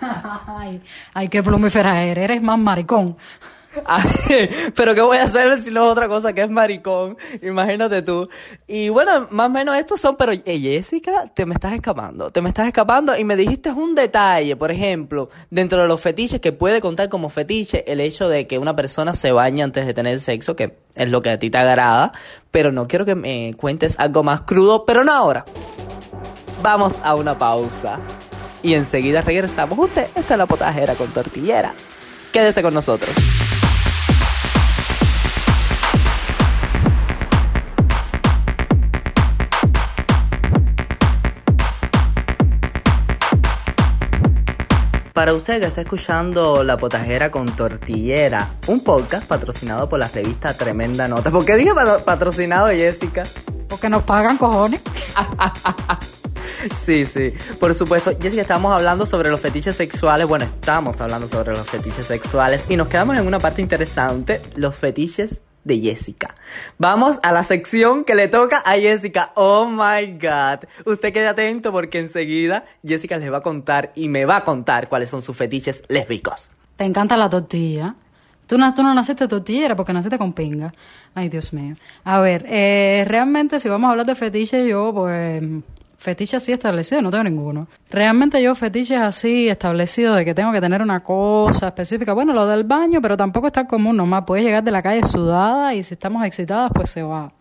ay, 0.00 0.80
ay, 1.12 1.28
qué 1.28 1.42
plumífera 1.42 2.02
eres, 2.02 2.24
eres 2.24 2.40
más 2.40 2.58
maricón. 2.58 3.18
pero 4.76 4.94
¿qué 4.94 5.00
voy 5.00 5.18
a 5.18 5.24
hacer 5.24 5.60
si 5.62 5.70
no 5.70 5.84
es 5.84 5.92
otra 5.92 6.08
cosa 6.08 6.32
que 6.32 6.42
es 6.42 6.50
maricón? 6.50 7.16
Imagínate 7.42 8.02
tú. 8.02 8.28
Y 8.66 8.88
bueno, 8.88 9.28
más 9.30 9.46
o 9.46 9.50
menos 9.50 9.76
estos 9.76 10.00
son, 10.00 10.16
pero 10.16 10.32
Jessica, 10.32 11.26
te 11.34 11.46
me 11.46 11.54
estás 11.54 11.72
escapando, 11.72 12.30
te 12.30 12.40
me 12.40 12.48
estás 12.48 12.66
escapando 12.66 13.16
y 13.16 13.24
me 13.24 13.36
dijiste 13.36 13.70
un 13.70 13.94
detalle, 13.94 14.56
por 14.56 14.70
ejemplo, 14.70 15.30
dentro 15.50 15.82
de 15.82 15.88
los 15.88 16.00
fetiches 16.00 16.40
que 16.40 16.52
puede 16.52 16.80
contar 16.80 17.08
como 17.08 17.28
fetiche 17.30 17.90
el 17.90 18.00
hecho 18.00 18.28
de 18.28 18.46
que 18.46 18.58
una 18.58 18.76
persona 18.76 19.14
se 19.14 19.32
bañe 19.32 19.62
antes 19.62 19.86
de 19.86 19.94
tener 19.94 20.20
sexo, 20.20 20.54
que 20.56 20.76
es 20.94 21.08
lo 21.08 21.20
que 21.20 21.30
a 21.30 21.38
ti 21.38 21.50
te 21.50 21.58
agrada, 21.58 22.12
pero 22.50 22.72
no 22.72 22.86
quiero 22.86 23.04
que 23.04 23.14
me 23.14 23.54
cuentes 23.56 23.98
algo 23.98 24.22
más 24.22 24.42
crudo, 24.42 24.84
pero 24.84 25.04
no 25.04 25.12
ahora. 25.12 25.44
Vamos 26.62 27.00
a 27.02 27.14
una 27.14 27.36
pausa 27.38 27.98
y 28.62 28.74
enseguida 28.74 29.22
regresamos. 29.22 29.78
Usted 29.78 30.06
está 30.14 30.34
en 30.34 30.38
la 30.38 30.46
potajera 30.46 30.94
con 30.94 31.10
tortillera. 31.10 31.72
Quédese 32.32 32.62
con 32.62 32.72
nosotros. 32.72 33.10
Para 45.12 45.34
usted 45.34 45.60
que 45.60 45.66
está 45.66 45.82
escuchando 45.82 46.64
La 46.64 46.78
Potajera 46.78 47.30
con 47.30 47.44
Tortillera, 47.54 48.54
un 48.66 48.80
podcast 48.80 49.28
patrocinado 49.28 49.86
por 49.86 49.98
la 49.98 50.08
revista 50.08 50.54
Tremenda 50.54 51.06
Nota. 51.06 51.30
¿Por 51.30 51.44
qué 51.44 51.56
dije 51.56 51.72
patrocinado, 52.02 52.68
Jessica? 52.68 53.24
Porque 53.68 53.90
nos 53.90 54.04
pagan 54.04 54.38
cojones. 54.38 54.80
sí, 56.74 57.04
sí, 57.04 57.34
por 57.60 57.74
supuesto. 57.74 58.12
Jessica, 58.18 58.40
estamos 58.40 58.72
hablando 58.72 59.04
sobre 59.04 59.28
los 59.28 59.38
fetiches 59.38 59.76
sexuales. 59.76 60.26
Bueno, 60.26 60.46
estamos 60.46 60.98
hablando 61.02 61.28
sobre 61.28 61.52
los 61.52 61.66
fetiches 61.66 62.06
sexuales 62.06 62.64
y 62.70 62.78
nos 62.78 62.88
quedamos 62.88 63.18
en 63.18 63.26
una 63.26 63.38
parte 63.38 63.60
interesante, 63.60 64.40
los 64.56 64.74
fetiches 64.74 65.42
de 65.64 65.80
Jessica. 65.80 66.34
Vamos 66.78 67.18
a 67.22 67.32
la 67.32 67.42
sección 67.42 68.04
que 68.04 68.14
le 68.14 68.28
toca 68.28 68.58
a 68.64 68.72
Jessica. 68.72 69.32
Oh 69.34 69.66
my 69.66 70.18
god. 70.18 70.68
Usted 70.84 71.12
quede 71.12 71.28
atento 71.28 71.72
porque 71.72 71.98
enseguida 72.00 72.64
Jessica 72.86 73.18
les 73.18 73.32
va 73.32 73.38
a 73.38 73.42
contar 73.42 73.92
y 73.94 74.08
me 74.08 74.24
va 74.24 74.38
a 74.38 74.44
contar 74.44 74.88
cuáles 74.88 75.10
son 75.10 75.22
sus 75.22 75.36
fetiches 75.36 75.82
lésbicos. 75.88 76.50
¿Te 76.76 76.84
encanta 76.84 77.16
la 77.16 77.28
tortilla? 77.28 77.94
Tú 78.46 78.58
no, 78.58 78.74
tú 78.74 78.82
no 78.82 78.92
naciste 78.92 79.28
tortillera 79.28 79.76
porque 79.76 79.92
naciste 79.92 80.18
con 80.18 80.32
pinga. 80.32 80.74
Ay, 81.14 81.28
Dios 81.28 81.52
mío. 81.52 81.76
A 82.04 82.20
ver, 82.20 82.44
eh, 82.48 83.04
realmente 83.06 83.58
si 83.58 83.68
vamos 83.68 83.88
a 83.88 83.92
hablar 83.92 84.06
de 84.06 84.14
fetiches, 84.14 84.68
yo 84.68 84.92
pues 84.92 85.42
fetiches 86.02 86.42
así 86.42 86.52
establecidos 86.52 87.02
no 87.02 87.10
tengo 87.10 87.24
ninguno. 87.24 87.68
Realmente 87.88 88.42
yo 88.42 88.54
fetiches 88.56 89.00
así 89.00 89.48
establecidos 89.48 90.16
de 90.16 90.24
que 90.24 90.34
tengo 90.34 90.50
que 90.50 90.60
tener 90.60 90.82
una 90.82 91.00
cosa 91.00 91.68
específica, 91.68 92.12
bueno, 92.12 92.32
lo 92.32 92.44
del 92.46 92.64
baño, 92.64 93.00
pero 93.00 93.16
tampoco 93.16 93.46
está 93.46 93.66
común, 93.66 93.96
nomás 93.96 94.24
puedes 94.26 94.44
llegar 94.44 94.64
de 94.64 94.72
la 94.72 94.82
calle 94.82 95.04
sudada 95.04 95.74
y 95.74 95.82
si 95.84 95.94
estamos 95.94 96.24
excitadas, 96.26 96.72
pues 96.74 96.90
se 96.90 97.04
va. 97.04 97.32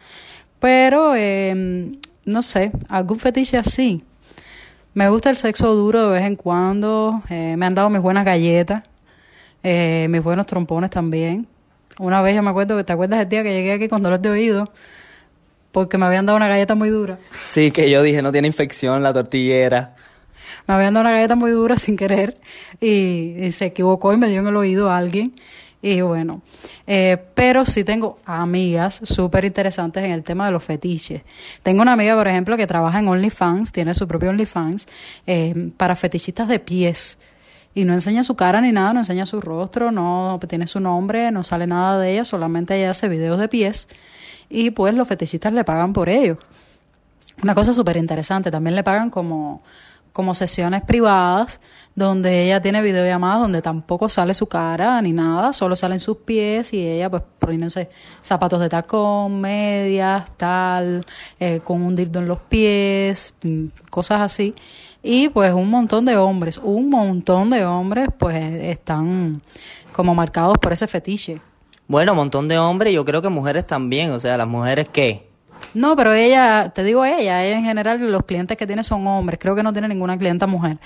Pero, 0.60 1.16
eh, 1.16 1.92
no 2.26 2.42
sé, 2.44 2.72
algún 2.88 3.20
fetiche 3.20 3.58
así. 3.58 4.04
Me 4.94 5.10
gusta 5.10 5.32
el 5.32 5.38
sexo 5.38 5.74
duro 5.74 6.10
de 6.10 6.20
vez 6.20 6.26
en 6.26 6.36
cuando, 6.36 7.24
eh, 7.30 7.56
me 7.58 7.66
han 7.66 7.74
dado 7.74 7.90
mis 7.90 8.02
buenas 8.02 8.26
galletas, 8.26 8.84
eh, 9.64 10.06
mis 10.10 10.22
buenos 10.22 10.46
trompones 10.46 10.92
también. 10.92 11.48
Una 11.98 12.22
vez 12.22 12.36
yo 12.36 12.44
me 12.44 12.52
acuerdo, 12.52 12.86
¿te 12.86 12.94
acuerdas 12.94 13.22
el 13.22 13.30
día 13.30 13.42
que 13.42 13.54
llegué 13.54 13.74
aquí 13.74 13.88
con 13.88 14.04
dolor 14.04 14.20
de 14.20 14.30
oído? 14.30 14.66
Porque 15.72 15.98
me 15.98 16.06
habían 16.06 16.26
dado 16.26 16.38
una 16.38 16.48
galleta 16.48 16.76
muy 16.76 16.90
dura. 16.90 17.18
Sí, 17.44 17.72
que 17.72 17.90
yo 17.90 18.04
dije, 18.04 18.22
no 18.22 18.32
tiene 18.32 18.48
infección 18.48 19.04
la 19.04 19.14
tortillera. 19.14 19.96
Me 20.68 20.74
habían 20.74 20.94
dado 20.94 21.02
una 21.02 21.12
galleta 21.12 21.36
muy 21.36 21.52
dura 21.52 21.78
sin 21.78 21.98
querer 21.98 22.34
y, 22.80 23.52
se 23.52 23.66
equivocó 23.66 24.14
y 24.14 24.18
me 24.18 24.30
dio 24.30 24.42
en 24.42 24.48
el 24.48 24.56
oído 24.56 24.90
a 24.90 24.98
alguien. 24.98 25.34
Y 25.84 26.02
bueno, 26.02 26.44
eh, 26.86 27.18
pero 27.34 27.66
sí 27.66 27.84
tengo 27.84 28.20
amigas 28.26 29.02
súper 29.04 29.46
interesantes 29.46 30.04
en 30.04 30.12
el 30.12 30.24
tema 30.24 30.46
de 30.46 30.52
los 30.52 30.64
fetiches. 30.64 31.24
Tengo 31.64 31.82
una 31.82 31.94
amiga, 31.94 32.16
por 32.16 32.28
ejemplo, 32.28 32.56
que 32.56 32.68
trabaja 32.68 33.00
en 33.00 33.08
OnlyFans, 33.08 33.72
tiene 33.72 33.96
su 33.96 34.08
propio 34.08 34.30
OnlyFans, 34.30 34.88
eh, 35.26 35.72
para 35.78 35.96
fetichistas 35.96 36.48
de 36.48 36.60
pies. 36.60 37.18
Y 37.74 37.86
no 37.86 37.94
enseña 37.94 38.22
su 38.22 38.36
cara 38.36 38.62
ni 38.62 38.72
nada, 38.72 38.94
no 38.94 39.00
enseña 39.00 39.26
su 39.26 39.42
rostro, 39.42 39.92
no 39.92 40.40
tiene 40.48 40.68
su 40.68 40.80
nombre, 40.80 41.32
no 41.32 41.42
sale 41.42 41.66
nada 41.66 42.00
de 42.00 42.12
ella, 42.12 42.26
solamente 42.26 42.76
ella 42.76 42.92
hace 42.92 43.08
videos 43.08 43.40
de 43.40 43.48
pies 43.48 43.88
y 44.52 44.72
pues 44.72 44.94
los 44.94 45.08
fetichistas 45.08 45.54
le 45.54 45.64
pagan 45.64 45.94
por 45.94 46.10
ello. 46.10 46.38
Una 47.42 47.56
cosa 47.56 47.74
súper 47.74 47.98
interesante, 47.98 48.52
también 48.52 48.76
le 48.76 48.84
pagan 48.84 49.10
como, 49.10 49.64
como 50.14 50.34
sesiones 50.34 50.84
privadas 50.84 51.60
donde 51.96 52.46
ella 52.46 52.62
tiene 52.62 52.82
videollamadas 52.82 53.42
donde 53.42 53.62
tampoco 53.62 54.10
sale 54.10 54.34
su 54.34 54.46
cara 54.48 55.02
ni 55.02 55.12
nada, 55.12 55.54
solo 55.54 55.76
salen 55.76 56.00
sus 56.00 56.18
pies 56.18 56.74
y 56.74 56.86
ella 56.86 57.10
pues 57.10 57.24
poniéndose 57.40 57.90
zapatos 58.22 58.60
de 58.60 58.70
tacón, 58.70 59.42
medias, 59.42 60.26
tal, 60.38 61.06
eh, 61.40 61.62
con 61.64 61.82
un 61.82 61.96
dildo 61.96 62.20
en 62.20 62.28
los 62.28 62.40
pies, 62.40 63.36
mm, 63.44 63.66
cosas 63.90 64.22
así. 64.22 64.54
Y 65.04 65.30
pues 65.30 65.54
un 65.54 65.70
montón 65.70 66.06
de 66.06 66.16
hombres, 66.18 66.60
un 66.60 66.90
montón 66.90 67.50
de 67.50 67.66
hombres 67.66 68.10
pues 68.18 68.36
están 68.36 69.42
como 69.92 70.14
marcados 70.14 70.58
por 70.60 70.74
ese 70.74 70.88
fetiche. 70.88 71.42
Bueno, 71.92 72.14
un 72.14 72.20
montón 72.20 72.48
de 72.48 72.58
hombres, 72.58 72.94
yo 72.94 73.04
creo 73.04 73.22
que 73.22 73.28
mujeres 73.28 73.66
también, 73.66 74.12
o 74.12 74.20
sea, 74.22 74.38
las 74.38 74.48
mujeres 74.48 74.88
qué. 74.88 75.28
No, 75.74 75.98
pero 75.98 76.14
ella, 76.14 76.72
te 76.74 76.86
digo 76.86 77.04
ella, 77.04 77.44
ella 77.44 77.58
en 77.58 77.66
general 77.66 78.10
los 78.10 78.24
clientes 78.24 78.56
que 78.56 78.66
tiene 78.66 78.82
son 78.82 79.06
hombres, 79.08 79.38
creo 79.38 79.58
que 79.58 79.62
no 79.62 79.74
tiene 79.74 79.90
ninguna 79.90 80.18
clienta 80.18 80.48
mujer. 80.48 80.78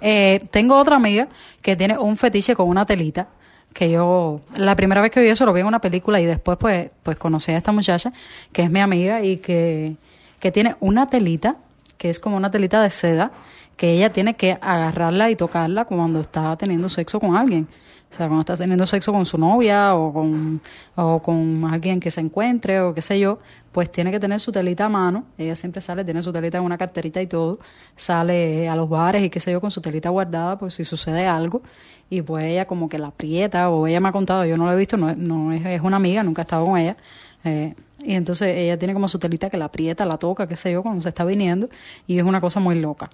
Eh, 0.00 0.40
tengo 0.50 0.78
otra 0.78 0.96
amiga 0.96 1.28
que 1.60 1.76
tiene 1.76 1.98
un 1.98 2.16
fetiche 2.16 2.56
con 2.56 2.66
una 2.66 2.86
telita, 2.86 3.28
que 3.74 3.90
yo 3.90 4.40
la 4.56 4.74
primera 4.74 5.02
vez 5.02 5.10
que 5.10 5.20
vi 5.20 5.28
eso 5.28 5.44
lo 5.44 5.52
vi 5.52 5.60
en 5.60 5.66
una 5.66 5.82
película 5.82 6.18
y 6.18 6.24
después 6.24 6.56
pues, 6.56 6.88
pues 7.02 7.18
conocí 7.18 7.52
a 7.52 7.58
esta 7.58 7.70
muchacha, 7.70 8.14
que 8.50 8.62
es 8.62 8.70
mi 8.70 8.80
amiga 8.80 9.20
y 9.20 9.36
que, 9.36 9.96
que 10.40 10.50
tiene 10.50 10.76
una 10.80 11.10
telita, 11.10 11.56
que 11.98 12.08
es 12.08 12.18
como 12.18 12.38
una 12.38 12.50
telita 12.50 12.80
de 12.80 12.88
seda, 12.88 13.32
que 13.76 13.90
ella 13.90 14.12
tiene 14.12 14.32
que 14.32 14.56
agarrarla 14.62 15.28
y 15.28 15.36
tocarla 15.36 15.84
cuando 15.84 16.22
está 16.22 16.56
teniendo 16.56 16.88
sexo 16.88 17.20
con 17.20 17.36
alguien. 17.36 17.68
O 18.10 18.16
sea, 18.16 18.28
cuando 18.28 18.40
está 18.42 18.56
teniendo 18.56 18.86
sexo 18.86 19.12
con 19.12 19.26
su 19.26 19.36
novia 19.36 19.96
o 19.96 20.12
con, 20.12 20.60
o 20.94 21.20
con 21.20 21.64
alguien 21.68 21.98
que 21.98 22.12
se 22.12 22.20
encuentre 22.20 22.80
o 22.80 22.94
qué 22.94 23.02
sé 23.02 23.18
yo, 23.18 23.40
pues 23.72 23.90
tiene 23.90 24.12
que 24.12 24.20
tener 24.20 24.38
su 24.38 24.52
telita 24.52 24.84
a 24.84 24.88
mano. 24.88 25.24
Ella 25.36 25.56
siempre 25.56 25.80
sale, 25.80 26.04
tiene 26.04 26.22
su 26.22 26.32
telita 26.32 26.58
en 26.58 26.64
una 26.64 26.78
carterita 26.78 27.20
y 27.20 27.26
todo. 27.26 27.58
Sale 27.96 28.68
a 28.68 28.76
los 28.76 28.88
bares 28.88 29.24
y 29.24 29.30
qué 29.30 29.40
sé 29.40 29.50
yo 29.50 29.60
con 29.60 29.72
su 29.72 29.80
telita 29.80 30.10
guardada 30.10 30.56
por 30.56 30.70
si 30.70 30.84
sucede 30.84 31.26
algo. 31.26 31.62
Y 32.08 32.22
pues 32.22 32.44
ella 32.44 32.66
como 32.66 32.88
que 32.88 32.98
la 32.98 33.08
aprieta 33.08 33.68
o 33.70 33.86
ella 33.88 33.98
me 34.00 34.10
ha 34.10 34.12
contado, 34.12 34.44
yo 34.44 34.56
no 34.56 34.66
lo 34.66 34.72
he 34.72 34.76
visto, 34.76 34.96
no, 34.96 35.52
es, 35.52 35.66
es 35.66 35.80
una 35.80 35.96
amiga, 35.96 36.22
nunca 36.22 36.42
he 36.42 36.44
estado 36.44 36.66
con 36.66 36.78
ella. 36.78 36.96
Eh, 37.42 37.74
y 38.04 38.14
entonces 38.14 38.56
ella 38.56 38.78
tiene 38.78 38.94
como 38.94 39.08
su 39.08 39.18
telita 39.18 39.50
que 39.50 39.56
la 39.56 39.64
aprieta, 39.64 40.06
la 40.06 40.18
toca, 40.18 40.46
qué 40.46 40.56
sé 40.56 40.70
yo, 40.70 40.82
cuando 40.84 41.00
se 41.00 41.08
está 41.08 41.24
viniendo. 41.24 41.68
Y 42.06 42.18
es 42.18 42.24
una 42.24 42.40
cosa 42.40 42.60
muy 42.60 42.78
loca. 42.78 43.10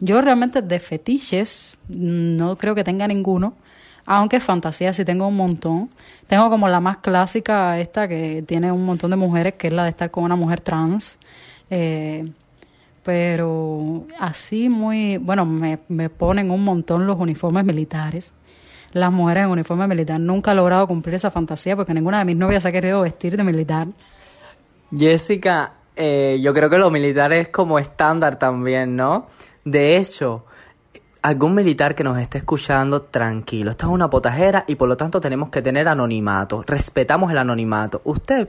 Yo 0.00 0.20
realmente 0.20 0.60
de 0.60 0.78
fetiches 0.80 1.78
no 1.88 2.58
creo 2.58 2.74
que 2.74 2.84
tenga 2.84 3.06
ninguno 3.08 3.54
Aunque 4.06 4.40
fantasía 4.40 4.92
sí 4.92 5.04
tengo 5.04 5.26
un 5.26 5.36
montón. 5.36 5.90
Tengo 6.26 6.50
como 6.50 6.68
la 6.68 6.80
más 6.80 6.98
clásica, 6.98 7.78
esta 7.80 8.06
que 8.08 8.44
tiene 8.46 8.70
un 8.70 8.84
montón 8.84 9.10
de 9.10 9.16
mujeres, 9.16 9.54
que 9.54 9.68
es 9.68 9.72
la 9.72 9.84
de 9.84 9.90
estar 9.90 10.10
con 10.10 10.24
una 10.24 10.36
mujer 10.36 10.60
trans. 10.60 11.18
Eh, 11.70 12.30
pero 13.02 14.04
así 14.18 14.68
muy, 14.68 15.18
bueno, 15.18 15.44
me, 15.44 15.78
me 15.88 16.08
ponen 16.08 16.50
un 16.50 16.64
montón 16.64 17.06
los 17.06 17.18
uniformes 17.18 17.64
militares. 17.64 18.32
Las 18.92 19.12
mujeres 19.12 19.44
en 19.44 19.50
uniforme 19.50 19.86
militar. 19.86 20.20
Nunca 20.20 20.52
he 20.52 20.54
logrado 20.54 20.86
cumplir 20.86 21.16
esa 21.16 21.30
fantasía 21.30 21.76
porque 21.76 21.92
ninguna 21.92 22.20
de 22.20 22.24
mis 22.24 22.36
novias 22.36 22.64
ha 22.64 22.72
querido 22.72 23.00
vestir 23.00 23.36
de 23.36 23.42
militar. 23.42 23.88
Jessica, 24.96 25.72
eh, 25.96 26.38
yo 26.40 26.54
creo 26.54 26.70
que 26.70 26.78
lo 26.78 26.90
militar 26.90 27.32
es 27.32 27.48
como 27.48 27.78
estándar 27.78 28.38
también, 28.38 28.96
¿no? 28.96 29.26
De 29.64 29.96
hecho, 29.96 30.44
algún 31.24 31.54
militar 31.54 31.94
que 31.94 32.04
nos 32.04 32.18
esté 32.18 32.36
escuchando, 32.36 33.00
tranquilo, 33.00 33.70
esta 33.70 33.86
es 33.86 33.92
una 33.92 34.10
potajera 34.10 34.66
y 34.68 34.74
por 34.74 34.90
lo 34.90 34.98
tanto 34.98 35.22
tenemos 35.22 35.48
que 35.48 35.62
tener 35.62 35.88
anonimato, 35.88 36.62
respetamos 36.66 37.30
el 37.30 37.38
anonimato. 37.38 38.02
Usted, 38.04 38.46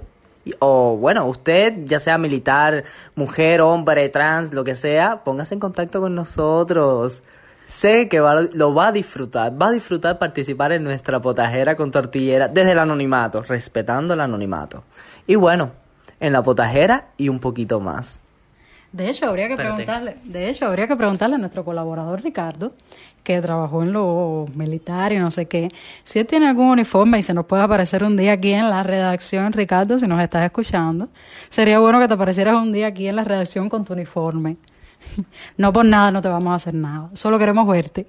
o 0.60 0.98
bueno, 0.98 1.26
usted, 1.26 1.86
ya 1.86 2.00
sea 2.00 2.18
militar, 2.18 2.84
mujer, 3.16 3.62
hombre, 3.62 4.10
trans, 4.10 4.54
lo 4.54 4.66
que 4.66 4.76
sea, 4.76 5.24
póngase 5.24 5.54
en 5.54 5.62
contacto 5.62 6.02
con 6.02 6.16
nosotros. 6.16 7.24
Sé 7.66 8.10
que 8.10 8.20
lo 8.20 8.74
va 8.74 8.88
a 8.88 8.92
disfrutar, 8.92 9.54
va 9.60 9.68
a 9.70 9.72
disfrutar 9.72 10.20
participar 10.20 10.74
en 10.74 10.84
nuestra 10.84 11.22
potajera 11.22 11.78
con 11.78 11.92
tortillera 11.92 12.50
desde 12.50 12.74
el 12.74 12.80
anonimato, 12.80 13.42
respetando 13.42 14.16
el 14.16 14.20
anonimato. 14.20 14.84
Y 15.28 15.36
bueno, 15.36 15.72
en 16.20 16.34
la 16.34 16.44
potajera 16.44 17.08
y 17.16 17.30
un 17.30 17.40
poquito 17.40 17.80
más. 17.80 18.22
De 18.96 19.10
hecho, 19.10 19.28
habría 19.28 19.50
que 19.50 19.58
preguntarle, 19.58 20.16
de 20.24 20.50
hecho, 20.50 20.68
habría 20.68 20.88
que 20.88 20.96
preguntarle 20.96 21.36
a 21.36 21.38
nuestro 21.38 21.66
colaborador 21.66 22.24
Ricardo, 22.24 22.76
que 23.26 23.42
trabajó 23.42 23.84
en 23.84 23.92
lo 23.92 24.46
militar 24.56 25.12
y 25.12 25.20
no 25.20 25.30
sé 25.32 25.48
qué, 25.48 25.68
si 26.04 26.20
él 26.20 26.26
tiene 26.26 26.48
algún 26.48 26.68
uniforme 26.68 27.20
y 27.20 27.22
se 27.22 27.34
nos 27.34 27.46
puede 27.46 27.64
aparecer 27.64 28.06
un 28.06 28.16
día 28.16 28.32
aquí 28.32 28.54
en 28.54 28.70
la 28.70 28.84
redacción, 28.84 29.52
Ricardo, 29.52 30.00
si 30.00 30.08
nos 30.08 30.22
estás 30.22 30.46
escuchando, 30.46 31.10
sería 31.50 31.80
bueno 31.80 32.00
que 32.00 32.08
te 32.08 32.14
aparecieras 32.14 32.56
un 32.56 32.72
día 32.72 32.88
aquí 32.88 33.10
en 33.10 33.18
la 33.18 33.26
redacción 33.26 33.68
con 33.68 33.84
tu 33.84 33.92
uniforme. 33.92 34.56
No 35.58 35.74
por 35.74 35.84
nada 35.84 36.10
no 36.12 36.22
te 36.22 36.30
vamos 36.30 36.54
a 36.54 36.56
hacer 36.56 36.74
nada, 36.74 37.10
solo 37.16 37.38
queremos 37.38 37.68
verte. 37.68 38.08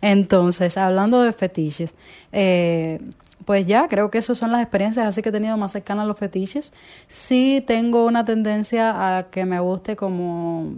Entonces, 0.00 0.76
hablando 0.76 1.22
de 1.22 1.32
fetiches, 1.32 1.94
eh, 2.32 2.98
pues 3.44 3.66
ya, 3.66 3.88
creo 3.88 4.10
que 4.10 4.18
esas 4.18 4.38
son 4.38 4.52
las 4.52 4.62
experiencias 4.62 5.06
así 5.06 5.22
que 5.22 5.28
he 5.28 5.32
tenido 5.32 5.56
más 5.56 5.72
cercanas 5.72 6.06
los 6.06 6.16
fetiches. 6.16 6.72
Sí 7.06 7.62
tengo 7.66 8.06
una 8.06 8.24
tendencia 8.24 9.18
a 9.18 9.24
que 9.30 9.44
me 9.44 9.60
guste 9.60 9.96
como 9.96 10.74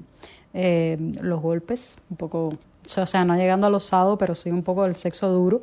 eh, 0.55 0.97
los 1.21 1.41
golpes, 1.41 1.97
un 2.11 2.17
poco, 2.17 2.59
o 2.97 3.07
sea, 3.07 3.25
no 3.25 3.37
llegando 3.37 3.67
al 3.67 3.75
osado, 3.75 4.19
pero 4.19 4.35
sí 4.35 4.51
un 4.51 4.63
poco 4.63 4.87
el 4.87 4.97
sexo 4.97 5.29
duro, 5.29 5.63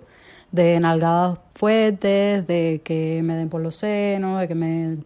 de 0.51 0.79
nalgadas 0.79 1.39
fuertes, 1.56 2.45
de 2.47 2.82
que 2.84 3.21
me 3.23 3.36
den 3.36 3.49
por 3.49 3.62
los 3.62 3.75
senos, 3.75 4.39
de 4.39 4.47
que 4.47 4.56
me 4.56 4.97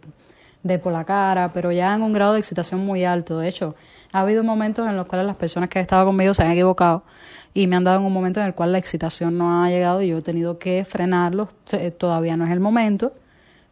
den 0.62 0.80
por 0.80 0.92
la 0.92 1.04
cara, 1.04 1.52
pero 1.52 1.72
ya 1.72 1.94
en 1.94 2.02
un 2.02 2.12
grado 2.12 2.34
de 2.34 2.40
excitación 2.40 2.84
muy 2.84 3.04
alto. 3.04 3.38
De 3.38 3.48
hecho, 3.48 3.74
ha 4.12 4.20
habido 4.20 4.42
momentos 4.42 4.88
en 4.88 4.96
los 4.96 5.06
cuales 5.06 5.26
las 5.26 5.36
personas 5.36 5.68
que 5.68 5.78
han 5.78 5.82
estado 5.82 6.06
conmigo 6.06 6.34
se 6.34 6.42
han 6.42 6.50
equivocado 6.50 7.02
y 7.54 7.66
me 7.66 7.76
han 7.76 7.84
dado 7.84 7.98
en 7.98 8.04
un 8.04 8.12
momento 8.12 8.40
en 8.40 8.46
el 8.46 8.54
cual 8.54 8.72
la 8.72 8.78
excitación 8.78 9.36
no 9.36 9.62
ha 9.62 9.68
llegado 9.70 10.02
y 10.02 10.08
yo 10.08 10.18
he 10.18 10.22
tenido 10.22 10.58
que 10.58 10.84
frenarlo. 10.84 11.48
Eh, 11.72 11.90
todavía 11.90 12.36
no 12.36 12.44
es 12.46 12.52
el 12.52 12.60
momento, 12.60 13.12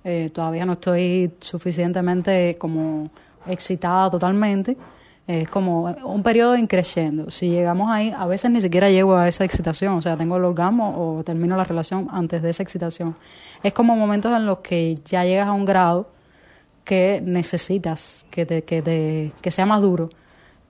eh, 0.04 0.30
todavía 0.32 0.66
no 0.66 0.74
estoy 0.74 1.32
suficientemente 1.40 2.56
como 2.58 3.10
excitada 3.46 4.10
totalmente. 4.10 4.76
Es 5.26 5.48
como 5.48 5.86
un 6.04 6.22
periodo 6.22 6.56
increciendo. 6.56 7.30
Si 7.30 7.48
llegamos 7.48 7.90
ahí, 7.90 8.14
a 8.16 8.26
veces 8.26 8.48
ni 8.48 8.60
siquiera 8.60 8.90
llego 8.90 9.16
a 9.16 9.26
esa 9.26 9.44
excitación, 9.44 9.94
o 9.94 10.02
sea, 10.02 10.16
tengo 10.16 10.36
el 10.36 10.44
orgasmo 10.44 11.18
o 11.18 11.24
termino 11.24 11.56
la 11.56 11.64
relación 11.64 12.08
antes 12.12 12.42
de 12.42 12.50
esa 12.50 12.62
excitación. 12.62 13.16
Es 13.64 13.72
como 13.72 13.96
momentos 13.96 14.30
en 14.36 14.46
los 14.46 14.58
que 14.58 14.94
ya 15.04 15.24
llegas 15.24 15.48
a 15.48 15.52
un 15.52 15.64
grado 15.64 16.15
que 16.86 17.20
necesitas 17.22 18.24
que, 18.30 18.46
te, 18.46 18.64
que, 18.64 18.80
te, 18.80 19.32
que 19.42 19.50
sea 19.50 19.66
más 19.66 19.82
duro 19.82 20.08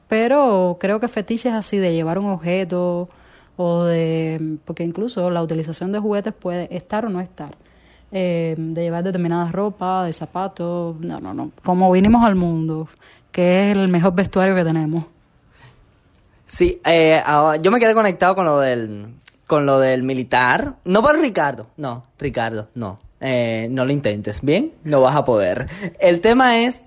pero 0.08 0.76
creo 0.80 1.00
que 1.00 1.08
fetiches 1.08 1.52
así 1.52 1.78
de 1.78 1.92
llevar 1.92 2.18
un 2.18 2.26
objeto 2.26 3.08
o 3.56 3.84
de, 3.84 4.58
porque 4.64 4.84
incluso 4.84 5.30
la 5.30 5.42
utilización 5.42 5.92
de 5.92 5.98
juguetes 5.98 6.32
puede 6.32 6.74
estar 6.74 7.06
o 7.06 7.08
no 7.08 7.20
estar. 7.20 7.56
Eh, 8.12 8.54
de 8.56 8.82
llevar 8.82 9.02
determinadas 9.02 9.50
ropas, 9.50 10.06
de 10.06 10.12
zapatos, 10.12 10.96
no, 11.00 11.20
no, 11.20 11.34
no. 11.34 11.50
Como 11.64 11.90
vinimos 11.90 12.24
al 12.24 12.36
mundo, 12.36 12.88
que 13.32 13.70
es 13.70 13.76
el 13.76 13.88
mejor 13.88 14.14
vestuario 14.14 14.54
que 14.54 14.62
tenemos. 14.62 15.04
Sí, 16.46 16.80
eh, 16.84 17.20
yo 17.60 17.70
me 17.72 17.80
quedé 17.80 17.94
conectado 17.94 18.36
con 18.36 18.44
lo 18.44 18.60
del, 18.60 19.08
con 19.48 19.66
lo 19.66 19.80
del 19.80 20.04
militar. 20.04 20.76
No 20.84 21.02
por 21.02 21.18
Ricardo, 21.18 21.66
no, 21.76 22.04
Ricardo, 22.18 22.68
no. 22.74 23.00
Eh, 23.20 23.68
no 23.70 23.84
lo 23.84 23.92
intentes, 23.92 24.42
¿bien? 24.42 24.72
No 24.84 25.00
vas 25.00 25.16
a 25.16 25.24
poder. 25.24 25.68
El 25.98 26.20
tema 26.20 26.60
es 26.60 26.84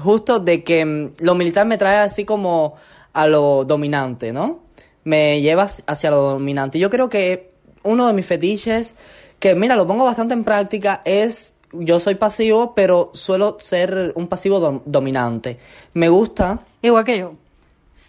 justo 0.00 0.38
de 0.38 0.64
que 0.64 0.84
mm, 0.84 1.12
lo 1.20 1.34
militar 1.34 1.66
me 1.66 1.78
trae 1.78 1.98
así 1.98 2.24
como 2.24 2.74
a 3.12 3.26
lo 3.26 3.64
dominante, 3.64 4.32
¿no? 4.32 4.60
Me 5.04 5.40
lleva 5.40 5.68
hacia 5.86 6.10
lo 6.10 6.16
dominante. 6.16 6.78
Yo 6.78 6.90
creo 6.90 7.08
que 7.08 7.52
uno 7.82 8.06
de 8.06 8.12
mis 8.12 8.26
fetiches, 8.26 8.94
que 9.38 9.54
mira, 9.54 9.76
lo 9.76 9.86
pongo 9.86 10.04
bastante 10.04 10.34
en 10.34 10.44
práctica, 10.44 11.00
es 11.04 11.54
yo 11.72 12.00
soy 12.00 12.14
pasivo, 12.14 12.74
pero 12.74 13.10
suelo 13.14 13.56
ser 13.60 14.12
un 14.14 14.26
pasivo 14.28 14.82
dominante. 14.84 15.58
Me 15.94 16.08
gusta. 16.08 16.60
Igual 16.82 17.04
que 17.04 17.18
yo. 17.18 17.28
O 17.30 17.36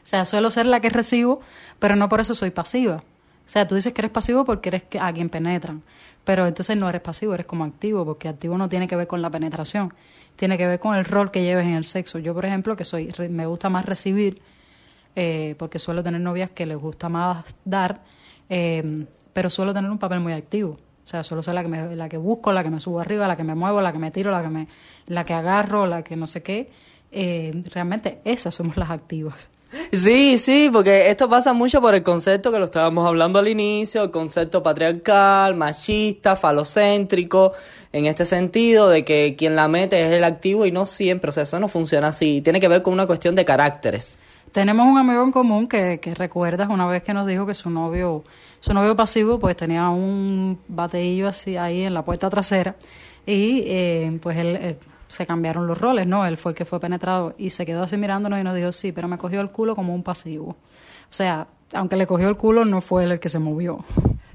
sea, 0.09 0.25
suelo 0.25 0.49
ser 0.49 0.65
la 0.65 0.79
que 0.79 0.89
recibo, 0.89 1.39
pero 1.77 1.95
no 1.95 2.09
por 2.09 2.19
eso 2.19 2.35
soy 2.35 2.51
pasiva. 2.51 3.03
O 3.49 3.51
sea, 3.51 3.67
tú 3.67 3.75
dices 3.75 3.93
que 3.93 4.01
eres 4.01 4.11
pasivo 4.11 4.45
porque 4.45 4.69
eres 4.69 4.83
a 4.99 5.11
quien 5.11 5.29
penetran, 5.29 5.81
pero 6.23 6.47
entonces 6.47 6.77
no 6.77 6.87
eres 6.89 7.01
pasivo, 7.01 7.33
eres 7.33 7.45
como 7.45 7.63
activo, 7.63 8.05
porque 8.05 8.27
activo 8.27 8.57
no 8.57 8.69
tiene 8.69 8.87
que 8.87 8.95
ver 8.95 9.07
con 9.07 9.21
la 9.21 9.29
penetración 9.29 9.93
tiene 10.39 10.57
que 10.57 10.65
ver 10.65 10.79
con 10.79 10.95
el 10.95 11.03
rol 11.03 11.31
que 11.31 11.43
lleves 11.43 11.65
en 11.65 11.73
el 11.73 11.83
sexo. 11.83 12.17
Yo, 12.17 12.33
por 12.33 12.45
ejemplo, 12.45 12.77
que 12.77 12.85
soy 12.85 13.11
me 13.29 13.45
gusta 13.45 13.67
más 13.67 13.85
recibir, 13.85 14.41
eh, 15.13 15.55
porque 15.59 15.79
suelo 15.79 16.01
tener 16.01 16.21
novias 16.21 16.49
que 16.51 16.65
les 16.65 16.77
gusta 16.77 17.09
más 17.09 17.43
dar, 17.65 18.01
eh, 18.47 19.05
pero 19.33 19.49
suelo 19.49 19.73
tener 19.73 19.91
un 19.91 19.97
papel 19.97 20.21
muy 20.21 20.31
activo. 20.31 20.79
O 21.03 21.07
sea, 21.09 21.23
suelo 21.23 21.43
ser 21.43 21.55
la 21.55 21.61
que, 21.61 21.67
me, 21.67 21.93
la 21.93 22.07
que 22.07 22.15
busco, 22.15 22.53
la 22.53 22.63
que 22.63 22.69
me 22.69 22.79
subo 22.79 23.01
arriba, 23.01 23.27
la 23.27 23.35
que 23.35 23.43
me 23.43 23.53
muevo, 23.53 23.81
la 23.81 23.91
que 23.91 23.99
me 23.99 24.11
tiro, 24.11 24.31
la 24.31 24.41
que, 24.41 24.47
me, 24.47 24.67
la 25.07 25.25
que 25.25 25.33
agarro, 25.33 25.85
la 25.85 26.03
que 26.03 26.15
no 26.15 26.25
sé 26.25 26.41
qué. 26.41 26.71
Eh, 27.11 27.61
realmente 27.73 28.21
esas 28.23 28.55
somos 28.55 28.77
las 28.77 28.91
activas. 28.91 29.51
Sí, 29.91 30.37
sí, 30.37 30.69
porque 30.71 31.09
esto 31.09 31.29
pasa 31.29 31.53
mucho 31.53 31.81
por 31.81 31.93
el 31.93 32.03
concepto 32.03 32.51
que 32.51 32.59
lo 32.59 32.65
estábamos 32.65 33.05
hablando 33.05 33.39
al 33.39 33.47
inicio, 33.47 34.03
el 34.03 34.11
concepto 34.11 34.63
patriarcal, 34.63 35.55
machista, 35.55 36.35
falocéntrico, 36.35 37.53
en 37.91 38.05
este 38.05 38.25
sentido 38.25 38.89
de 38.89 39.05
que 39.05 39.35
quien 39.37 39.55
la 39.55 39.67
mete 39.67 40.03
es 40.05 40.11
el 40.11 40.23
activo 40.23 40.65
y 40.65 40.71
no 40.71 40.85
siempre, 40.85 41.29
o 41.29 41.31
sea, 41.31 41.43
eso 41.43 41.59
no 41.59 41.67
funciona 41.67 42.07
así, 42.07 42.41
tiene 42.41 42.59
que 42.59 42.67
ver 42.67 42.81
con 42.81 42.93
una 42.93 43.05
cuestión 43.05 43.35
de 43.35 43.45
caracteres. 43.45 44.19
Tenemos 44.51 44.87
un 44.87 44.97
amigo 44.97 45.23
en 45.23 45.31
común 45.31 45.67
que, 45.67 45.99
que 45.99 46.15
recuerdas 46.15 46.69
una 46.69 46.87
vez 46.87 47.03
que 47.03 47.13
nos 47.13 47.27
dijo 47.27 47.45
que 47.45 47.53
su 47.53 47.69
novio, 47.69 48.23
su 48.61 48.73
novio 48.73 48.95
pasivo 48.95 49.37
pues 49.37 49.55
tenía 49.55 49.89
un 49.89 50.59
bateillo 50.67 51.27
así 51.27 51.57
ahí 51.57 51.83
en 51.83 51.93
la 51.93 52.03
puerta 52.03 52.29
trasera 52.29 52.75
y 53.25 53.63
eh, 53.65 54.19
pues 54.21 54.37
él... 54.37 54.55
Eh, 54.55 54.77
se 55.09 55.25
cambiaron 55.25 55.65
los 55.65 55.77
roles, 55.77 56.05
¿no? 56.07 56.25
Él 56.25 56.37
fue 56.37 56.51
el 56.51 56.55
que 56.55 56.65
fue 56.65 56.79
penetrado 56.79 57.33
y 57.37 57.49
se 57.49 57.65
quedó 57.65 57.83
así 57.83 57.97
mirándonos 57.97 58.39
y 58.39 58.43
nos 58.43 58.55
dijo, 58.55 58.71
sí, 58.71 58.91
pero 58.91 59.07
me 59.07 59.17
cogió 59.17 59.41
el 59.41 59.49
culo 59.49 59.75
como 59.75 59.93
un 59.93 60.03
pasivo. 60.03 60.49
O 60.49 60.55
sea, 61.09 61.47
aunque 61.73 61.95
le 61.95 62.05
cogió 62.05 62.29
el 62.29 62.37
culo, 62.37 62.63
no 62.63 62.79
fue 62.79 63.03
él 63.03 63.11
el 63.13 63.19
que 63.19 63.27
se 63.27 63.39
movió. 63.39 63.83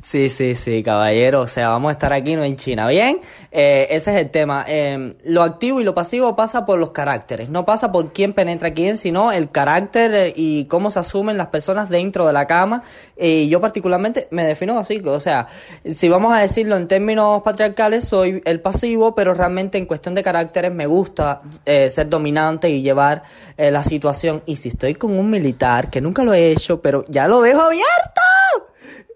Sí, 0.05 0.29
sí, 0.29 0.55
sí, 0.55 0.83
caballero. 0.83 1.41
O 1.41 1.47
sea, 1.47 1.71
vamos 1.71 1.89
a 1.89 1.93
estar 1.93 2.13
aquí, 2.13 2.37
no 2.37 2.45
en 2.45 2.59
China. 2.59 2.87
Bien, 2.89 3.21
eh, 3.51 3.87
ese 3.89 4.11
es 4.11 4.17
el 4.19 4.31
tema. 4.31 4.63
Eh, 4.69 5.17
lo 5.25 5.43
activo 5.43 5.81
y 5.81 5.85
lo 5.85 5.95
pasivo 5.95 6.37
pasa 6.37 6.67
por 6.67 6.79
los 6.79 6.91
caracteres. 6.91 7.49
No 7.49 7.65
pasa 7.65 7.91
por 7.91 8.13
quién 8.13 8.35
penetra 8.35 8.75
quién, 8.75 8.99
sino 8.99 9.33
el 9.33 9.51
carácter 9.51 10.13
eh, 10.15 10.33
y 10.37 10.67
cómo 10.67 10.91
se 10.91 10.99
asumen 10.99 11.39
las 11.39 11.47
personas 11.47 11.89
dentro 11.89 12.27
de 12.27 12.35
la 12.35 12.47
cama. 12.47 12.83
Y 13.17 13.49
yo 13.49 13.63
particularmente 13.63 14.29
me 14.31 14.45
defino 14.45 14.79
así. 14.79 15.01
O 15.07 15.21
sea, 15.21 15.47
si 15.91 16.11
vamos 16.11 16.35
a 16.37 16.41
decirlo 16.41 16.77
en 16.77 16.87
términos 16.87 17.41
patriarcales, 17.43 18.05
soy 18.05 18.43
el 18.45 18.61
pasivo, 18.61 19.15
pero 19.15 19.33
realmente 19.33 19.79
en 19.79 19.87
cuestión 19.87 20.15
de 20.15 20.23
caracteres 20.23 20.71
me 20.75 20.85
gusta 20.85 21.41
ser 21.65 22.11
dominante 22.11 22.69
y 22.69 22.83
llevar 22.83 23.23
la 23.57 23.83
situación. 23.83 24.43
Y 24.45 24.57
si 24.57 24.69
estoy 24.69 24.97
con 24.97 25.13
un 25.13 25.31
militar, 25.31 25.89
que 25.89 26.03
nunca 26.03 26.25
lo 26.25 26.35
he 26.35 26.53
hecho, 26.53 26.83
pero 26.83 27.07
ya 27.09 27.27
lo 27.27 27.41
dejo 27.41 27.63
abierto 27.63 28.21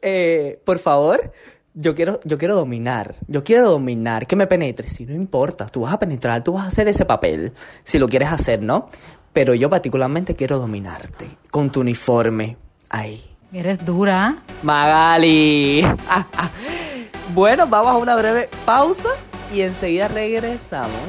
eh, 0.02 0.60
por 0.64 0.78
favor, 0.78 1.32
yo 1.74 1.94
quiero, 1.94 2.20
yo 2.24 2.38
quiero 2.38 2.54
dominar, 2.54 3.14
yo 3.26 3.44
quiero 3.44 3.70
dominar, 3.70 4.26
que 4.26 4.36
me 4.36 4.46
penetres, 4.46 4.92
si 4.92 5.06
no 5.06 5.14
importa, 5.14 5.66
tú 5.66 5.82
vas 5.82 5.94
a 5.94 5.98
penetrar, 5.98 6.42
tú 6.42 6.54
vas 6.54 6.64
a 6.64 6.68
hacer 6.68 6.88
ese 6.88 7.04
papel, 7.04 7.52
si 7.84 7.98
lo 7.98 8.08
quieres 8.08 8.32
hacer, 8.32 8.62
¿no? 8.62 8.90
Pero 9.32 9.54
yo 9.54 9.70
particularmente 9.70 10.34
quiero 10.34 10.58
dominarte, 10.58 11.28
con 11.50 11.70
tu 11.70 11.80
uniforme, 11.80 12.56
ahí. 12.88 13.24
Eres 13.52 13.84
dura. 13.84 14.42
Magali. 14.62 15.82
bueno, 17.34 17.66
vamos 17.66 17.92
a 17.92 17.96
una 17.96 18.16
breve 18.16 18.48
pausa 18.64 19.10
y 19.54 19.62
enseguida 19.62 20.08
regresamos. 20.08 21.00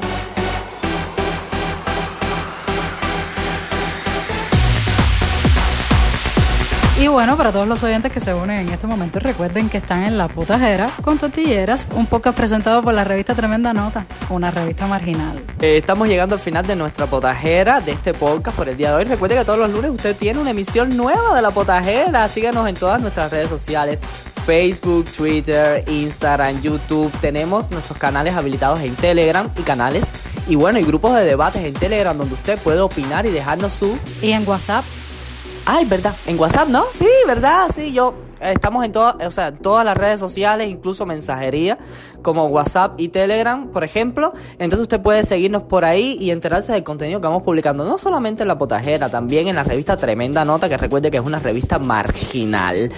Y 7.00 7.08
bueno, 7.08 7.34
para 7.38 7.50
todos 7.50 7.66
los 7.66 7.82
oyentes 7.82 8.12
que 8.12 8.20
se 8.20 8.34
unen 8.34 8.58
en 8.58 8.68
este 8.68 8.86
momento, 8.86 9.20
recuerden 9.20 9.70
que 9.70 9.78
están 9.78 10.04
en 10.04 10.18
La 10.18 10.28
Putajera 10.28 10.90
con 11.00 11.16
Tortilleras, 11.16 11.88
un 11.94 12.04
podcast 12.04 12.36
presentado 12.36 12.82
por 12.82 12.92
la 12.92 13.04
revista 13.04 13.34
Tremenda 13.34 13.72
Nota, 13.72 14.04
una 14.28 14.50
revista 14.50 14.86
marginal. 14.86 15.42
Eh, 15.62 15.78
estamos 15.78 16.08
llegando 16.08 16.34
al 16.34 16.42
final 16.42 16.66
de 16.66 16.76
nuestra 16.76 17.06
potajera 17.06 17.80
de 17.80 17.92
este 17.92 18.12
podcast 18.12 18.54
por 18.54 18.68
el 18.68 18.76
día 18.76 18.90
de 18.90 18.96
hoy. 18.96 19.04
Recuerde 19.04 19.34
que 19.34 19.46
todos 19.46 19.58
los 19.58 19.70
lunes 19.70 19.92
usted 19.92 20.14
tiene 20.14 20.40
una 20.40 20.50
emisión 20.50 20.94
nueva 20.94 21.34
de 21.34 21.40
La 21.40 21.52
Potajera. 21.52 22.28
Síganos 22.28 22.68
en 22.68 22.74
todas 22.74 23.00
nuestras 23.00 23.30
redes 23.30 23.48
sociales. 23.48 24.00
Facebook, 24.44 25.06
Twitter, 25.10 25.82
Instagram, 25.88 26.60
YouTube. 26.60 27.10
Tenemos 27.22 27.70
nuestros 27.70 27.96
canales 27.96 28.34
habilitados 28.34 28.78
en 28.80 28.94
Telegram 28.94 29.48
y 29.56 29.62
canales 29.62 30.06
y 30.46 30.54
bueno, 30.54 30.78
y 30.78 30.84
grupos 30.84 31.14
de 31.14 31.24
debates 31.24 31.64
en 31.64 31.72
Telegram 31.72 32.14
donde 32.14 32.34
usted 32.34 32.58
puede 32.58 32.80
opinar 32.80 33.24
y 33.24 33.30
dejarnos 33.30 33.72
su... 33.72 33.98
Y 34.20 34.32
en 34.32 34.46
WhatsApp. 34.46 34.84
Ay, 35.66 35.84
verdad, 35.84 36.14
en 36.26 36.38
WhatsApp, 36.38 36.68
¿no? 36.68 36.84
Sí, 36.92 37.08
verdad, 37.26 37.70
sí, 37.74 37.92
yo 37.92 38.14
estamos 38.40 38.84
en 38.84 38.92
todas, 38.92 39.16
o 39.26 39.30
sea, 39.30 39.52
todas 39.52 39.84
las 39.84 39.96
redes 39.96 40.18
sociales, 40.18 40.68
incluso 40.68 41.06
mensajería, 41.06 41.78
como 42.22 42.46
WhatsApp 42.46 42.98
y 42.98 43.08
Telegram, 43.08 43.68
por 43.68 43.84
ejemplo. 43.84 44.32
Entonces 44.52 44.80
usted 44.80 45.00
puede 45.00 45.24
seguirnos 45.24 45.64
por 45.64 45.84
ahí 45.84 46.16
y 46.20 46.30
enterarse 46.30 46.72
del 46.72 46.82
contenido 46.82 47.20
que 47.20 47.26
vamos 47.26 47.42
publicando, 47.42 47.84
no 47.84 47.98
solamente 47.98 48.42
en 48.42 48.48
La 48.48 48.58
Potajera, 48.58 49.08
también 49.10 49.48
en 49.48 49.56
la 49.56 49.62
revista 49.62 49.96
Tremenda 49.96 50.44
Nota, 50.44 50.68
que 50.68 50.76
recuerde 50.76 51.10
que 51.10 51.18
es 51.18 51.24
una 51.24 51.38
revista 51.38 51.78
marginal. 51.78 52.90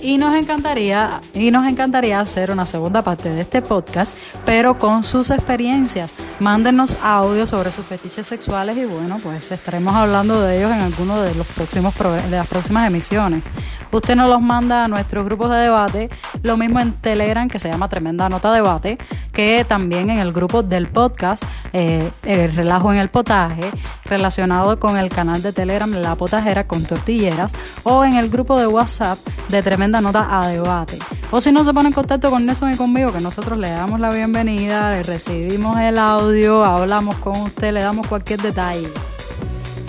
Y 0.00 0.16
nos 0.16 0.34
encantaría, 0.34 1.20
y 1.34 1.50
nos 1.50 1.66
encantaría 1.66 2.20
hacer 2.20 2.52
una 2.52 2.66
segunda 2.66 3.02
parte 3.02 3.30
de 3.30 3.40
este 3.40 3.62
podcast, 3.62 4.16
pero 4.44 4.78
con 4.78 5.02
sus 5.02 5.30
experiencias. 5.30 6.14
Mándenos 6.38 6.96
audio 7.02 7.46
sobre 7.46 7.72
sus 7.72 7.84
fetiches 7.84 8.24
sexuales 8.24 8.76
y 8.76 8.84
bueno, 8.84 9.18
pues 9.20 9.50
estaremos 9.50 9.96
hablando 9.96 10.40
de 10.40 10.58
ellos 10.58 10.70
en 10.70 10.78
alguno 10.78 11.20
de 11.20 11.34
los 11.34 11.46
próximos 11.48 11.94
de 11.98 12.30
las 12.30 12.46
próximas 12.46 12.86
emisiones. 12.86 13.44
Usted 13.90 14.14
nos 14.14 14.28
los 14.28 14.40
manda 14.40 14.84
a 14.84 14.88
nuestros 14.88 15.24
grupos 15.24 15.50
de 15.50 15.56
debate, 15.56 16.10
lo 16.42 16.56
mismo 16.56 16.78
en 16.78 16.92
Telegram 16.92 17.48
que 17.48 17.58
se 17.58 17.68
llama 17.68 17.88
Tremenda 17.88 18.28
Nota 18.28 18.52
Debate, 18.52 18.98
que 19.32 19.64
también 19.64 20.10
en 20.10 20.18
el 20.18 20.32
grupo 20.32 20.62
del 20.62 20.88
podcast 20.88 21.42
eh, 21.72 22.08
El 22.22 22.54
Relajo 22.54 22.92
en 22.92 22.98
el 23.00 23.08
Potaje, 23.08 23.68
relacionado 24.04 24.78
con 24.78 24.96
el 24.96 25.08
canal 25.08 25.42
de 25.42 25.52
Telegram 25.52 25.90
La 25.90 26.14
Potajera 26.14 26.68
con 26.68 26.84
Tortilleras, 26.84 27.52
o 27.82 28.04
en 28.04 28.14
el 28.14 28.28
grupo 28.28 28.60
de 28.60 28.68
WhatsApp 28.68 29.18
de 29.48 29.62
Tremenda 29.62 29.87
Nota 29.90 30.28
a 30.30 30.46
Debate. 30.48 30.98
O 31.30 31.40
si 31.40 31.50
no 31.52 31.64
se 31.64 31.72
pone 31.72 31.88
en 31.88 31.94
contacto 31.94 32.30
con 32.30 32.44
Nelson 32.46 32.72
y 32.72 32.76
conmigo, 32.76 33.12
que 33.12 33.20
nosotros 33.20 33.58
le 33.58 33.70
damos 33.70 33.98
la 34.00 34.10
bienvenida, 34.10 34.90
le 34.92 35.02
recibimos 35.02 35.78
el 35.80 35.98
audio, 35.98 36.64
hablamos 36.64 37.16
con 37.16 37.36
usted, 37.42 37.72
le 37.72 37.82
damos 37.82 38.06
cualquier 38.06 38.40
detalle. 38.40 38.88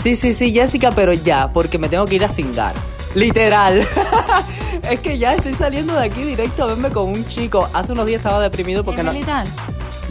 Sí, 0.02 0.16
sí, 0.16 0.34
sí, 0.34 0.54
Jessica, 0.54 0.92
pero 0.92 1.14
ya, 1.14 1.52
porque 1.52 1.78
me 1.78 1.90
tengo 1.90 2.06
que 2.06 2.16
ir 2.16 2.24
a 2.26 2.30
cingar. 2.30 2.74
Literal. 3.16 3.86
es 4.90 5.00
que 5.02 5.18
ya 5.18 5.34
estoy 5.36 5.54
saliendo 5.54 5.94
de 5.94 6.06
aquí 6.06 6.24
directo 6.24 6.64
a 6.64 6.68
verme 6.68 6.90
con 6.90 7.10
un 7.10 7.28
chico. 7.28 7.68
Hace 7.74 7.92
unos 7.92 8.06
días 8.06 8.20
estaba 8.20 8.42
deprimido 8.42 8.84
porque 8.84 9.02
¿Es 9.02 9.06
no. 9.06 9.12
militar? 9.14 9.46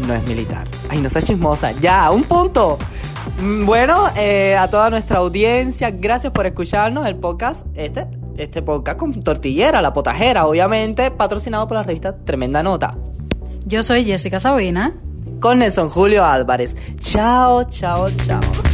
No 0.07 0.15
es 0.15 0.23
militar. 0.27 0.67
Ay, 0.89 1.01
no 1.01 1.09
seas 1.09 1.25
chismosa. 1.25 1.73
Ya, 1.73 2.11
un 2.11 2.25
punto. 2.25 2.79
Mm, 3.41 3.65
Bueno, 3.67 4.07
eh, 4.17 4.57
a 4.57 4.69
toda 4.69 4.91
nuestra 4.91 5.19
audiencia, 5.19 5.91
gracias 5.91 6.33
por 6.33 6.47
escucharnos 6.47 7.07
el 7.07 7.17
podcast, 7.17 7.67
este, 7.75 8.07
este 8.39 8.63
podcast 8.63 8.99
con 8.99 9.13
tortillera, 9.23 9.83
la 9.83 9.93
potajera, 9.93 10.47
obviamente, 10.47 11.11
patrocinado 11.11 11.67
por 11.69 11.77
la 11.77 11.83
revista 11.83 12.17
Tremenda 12.17 12.63
Nota. 12.63 12.97
Yo 13.67 13.83
soy 13.83 14.05
Jessica 14.05 14.41
Sabina. 14.41 14.95
Con 15.41 15.59
Nelson 15.59 15.91
Julio 15.91 16.25
Álvarez. 16.25 16.77
Chao, 17.01 17.65
chao, 17.65 18.09
chao. 18.27 18.68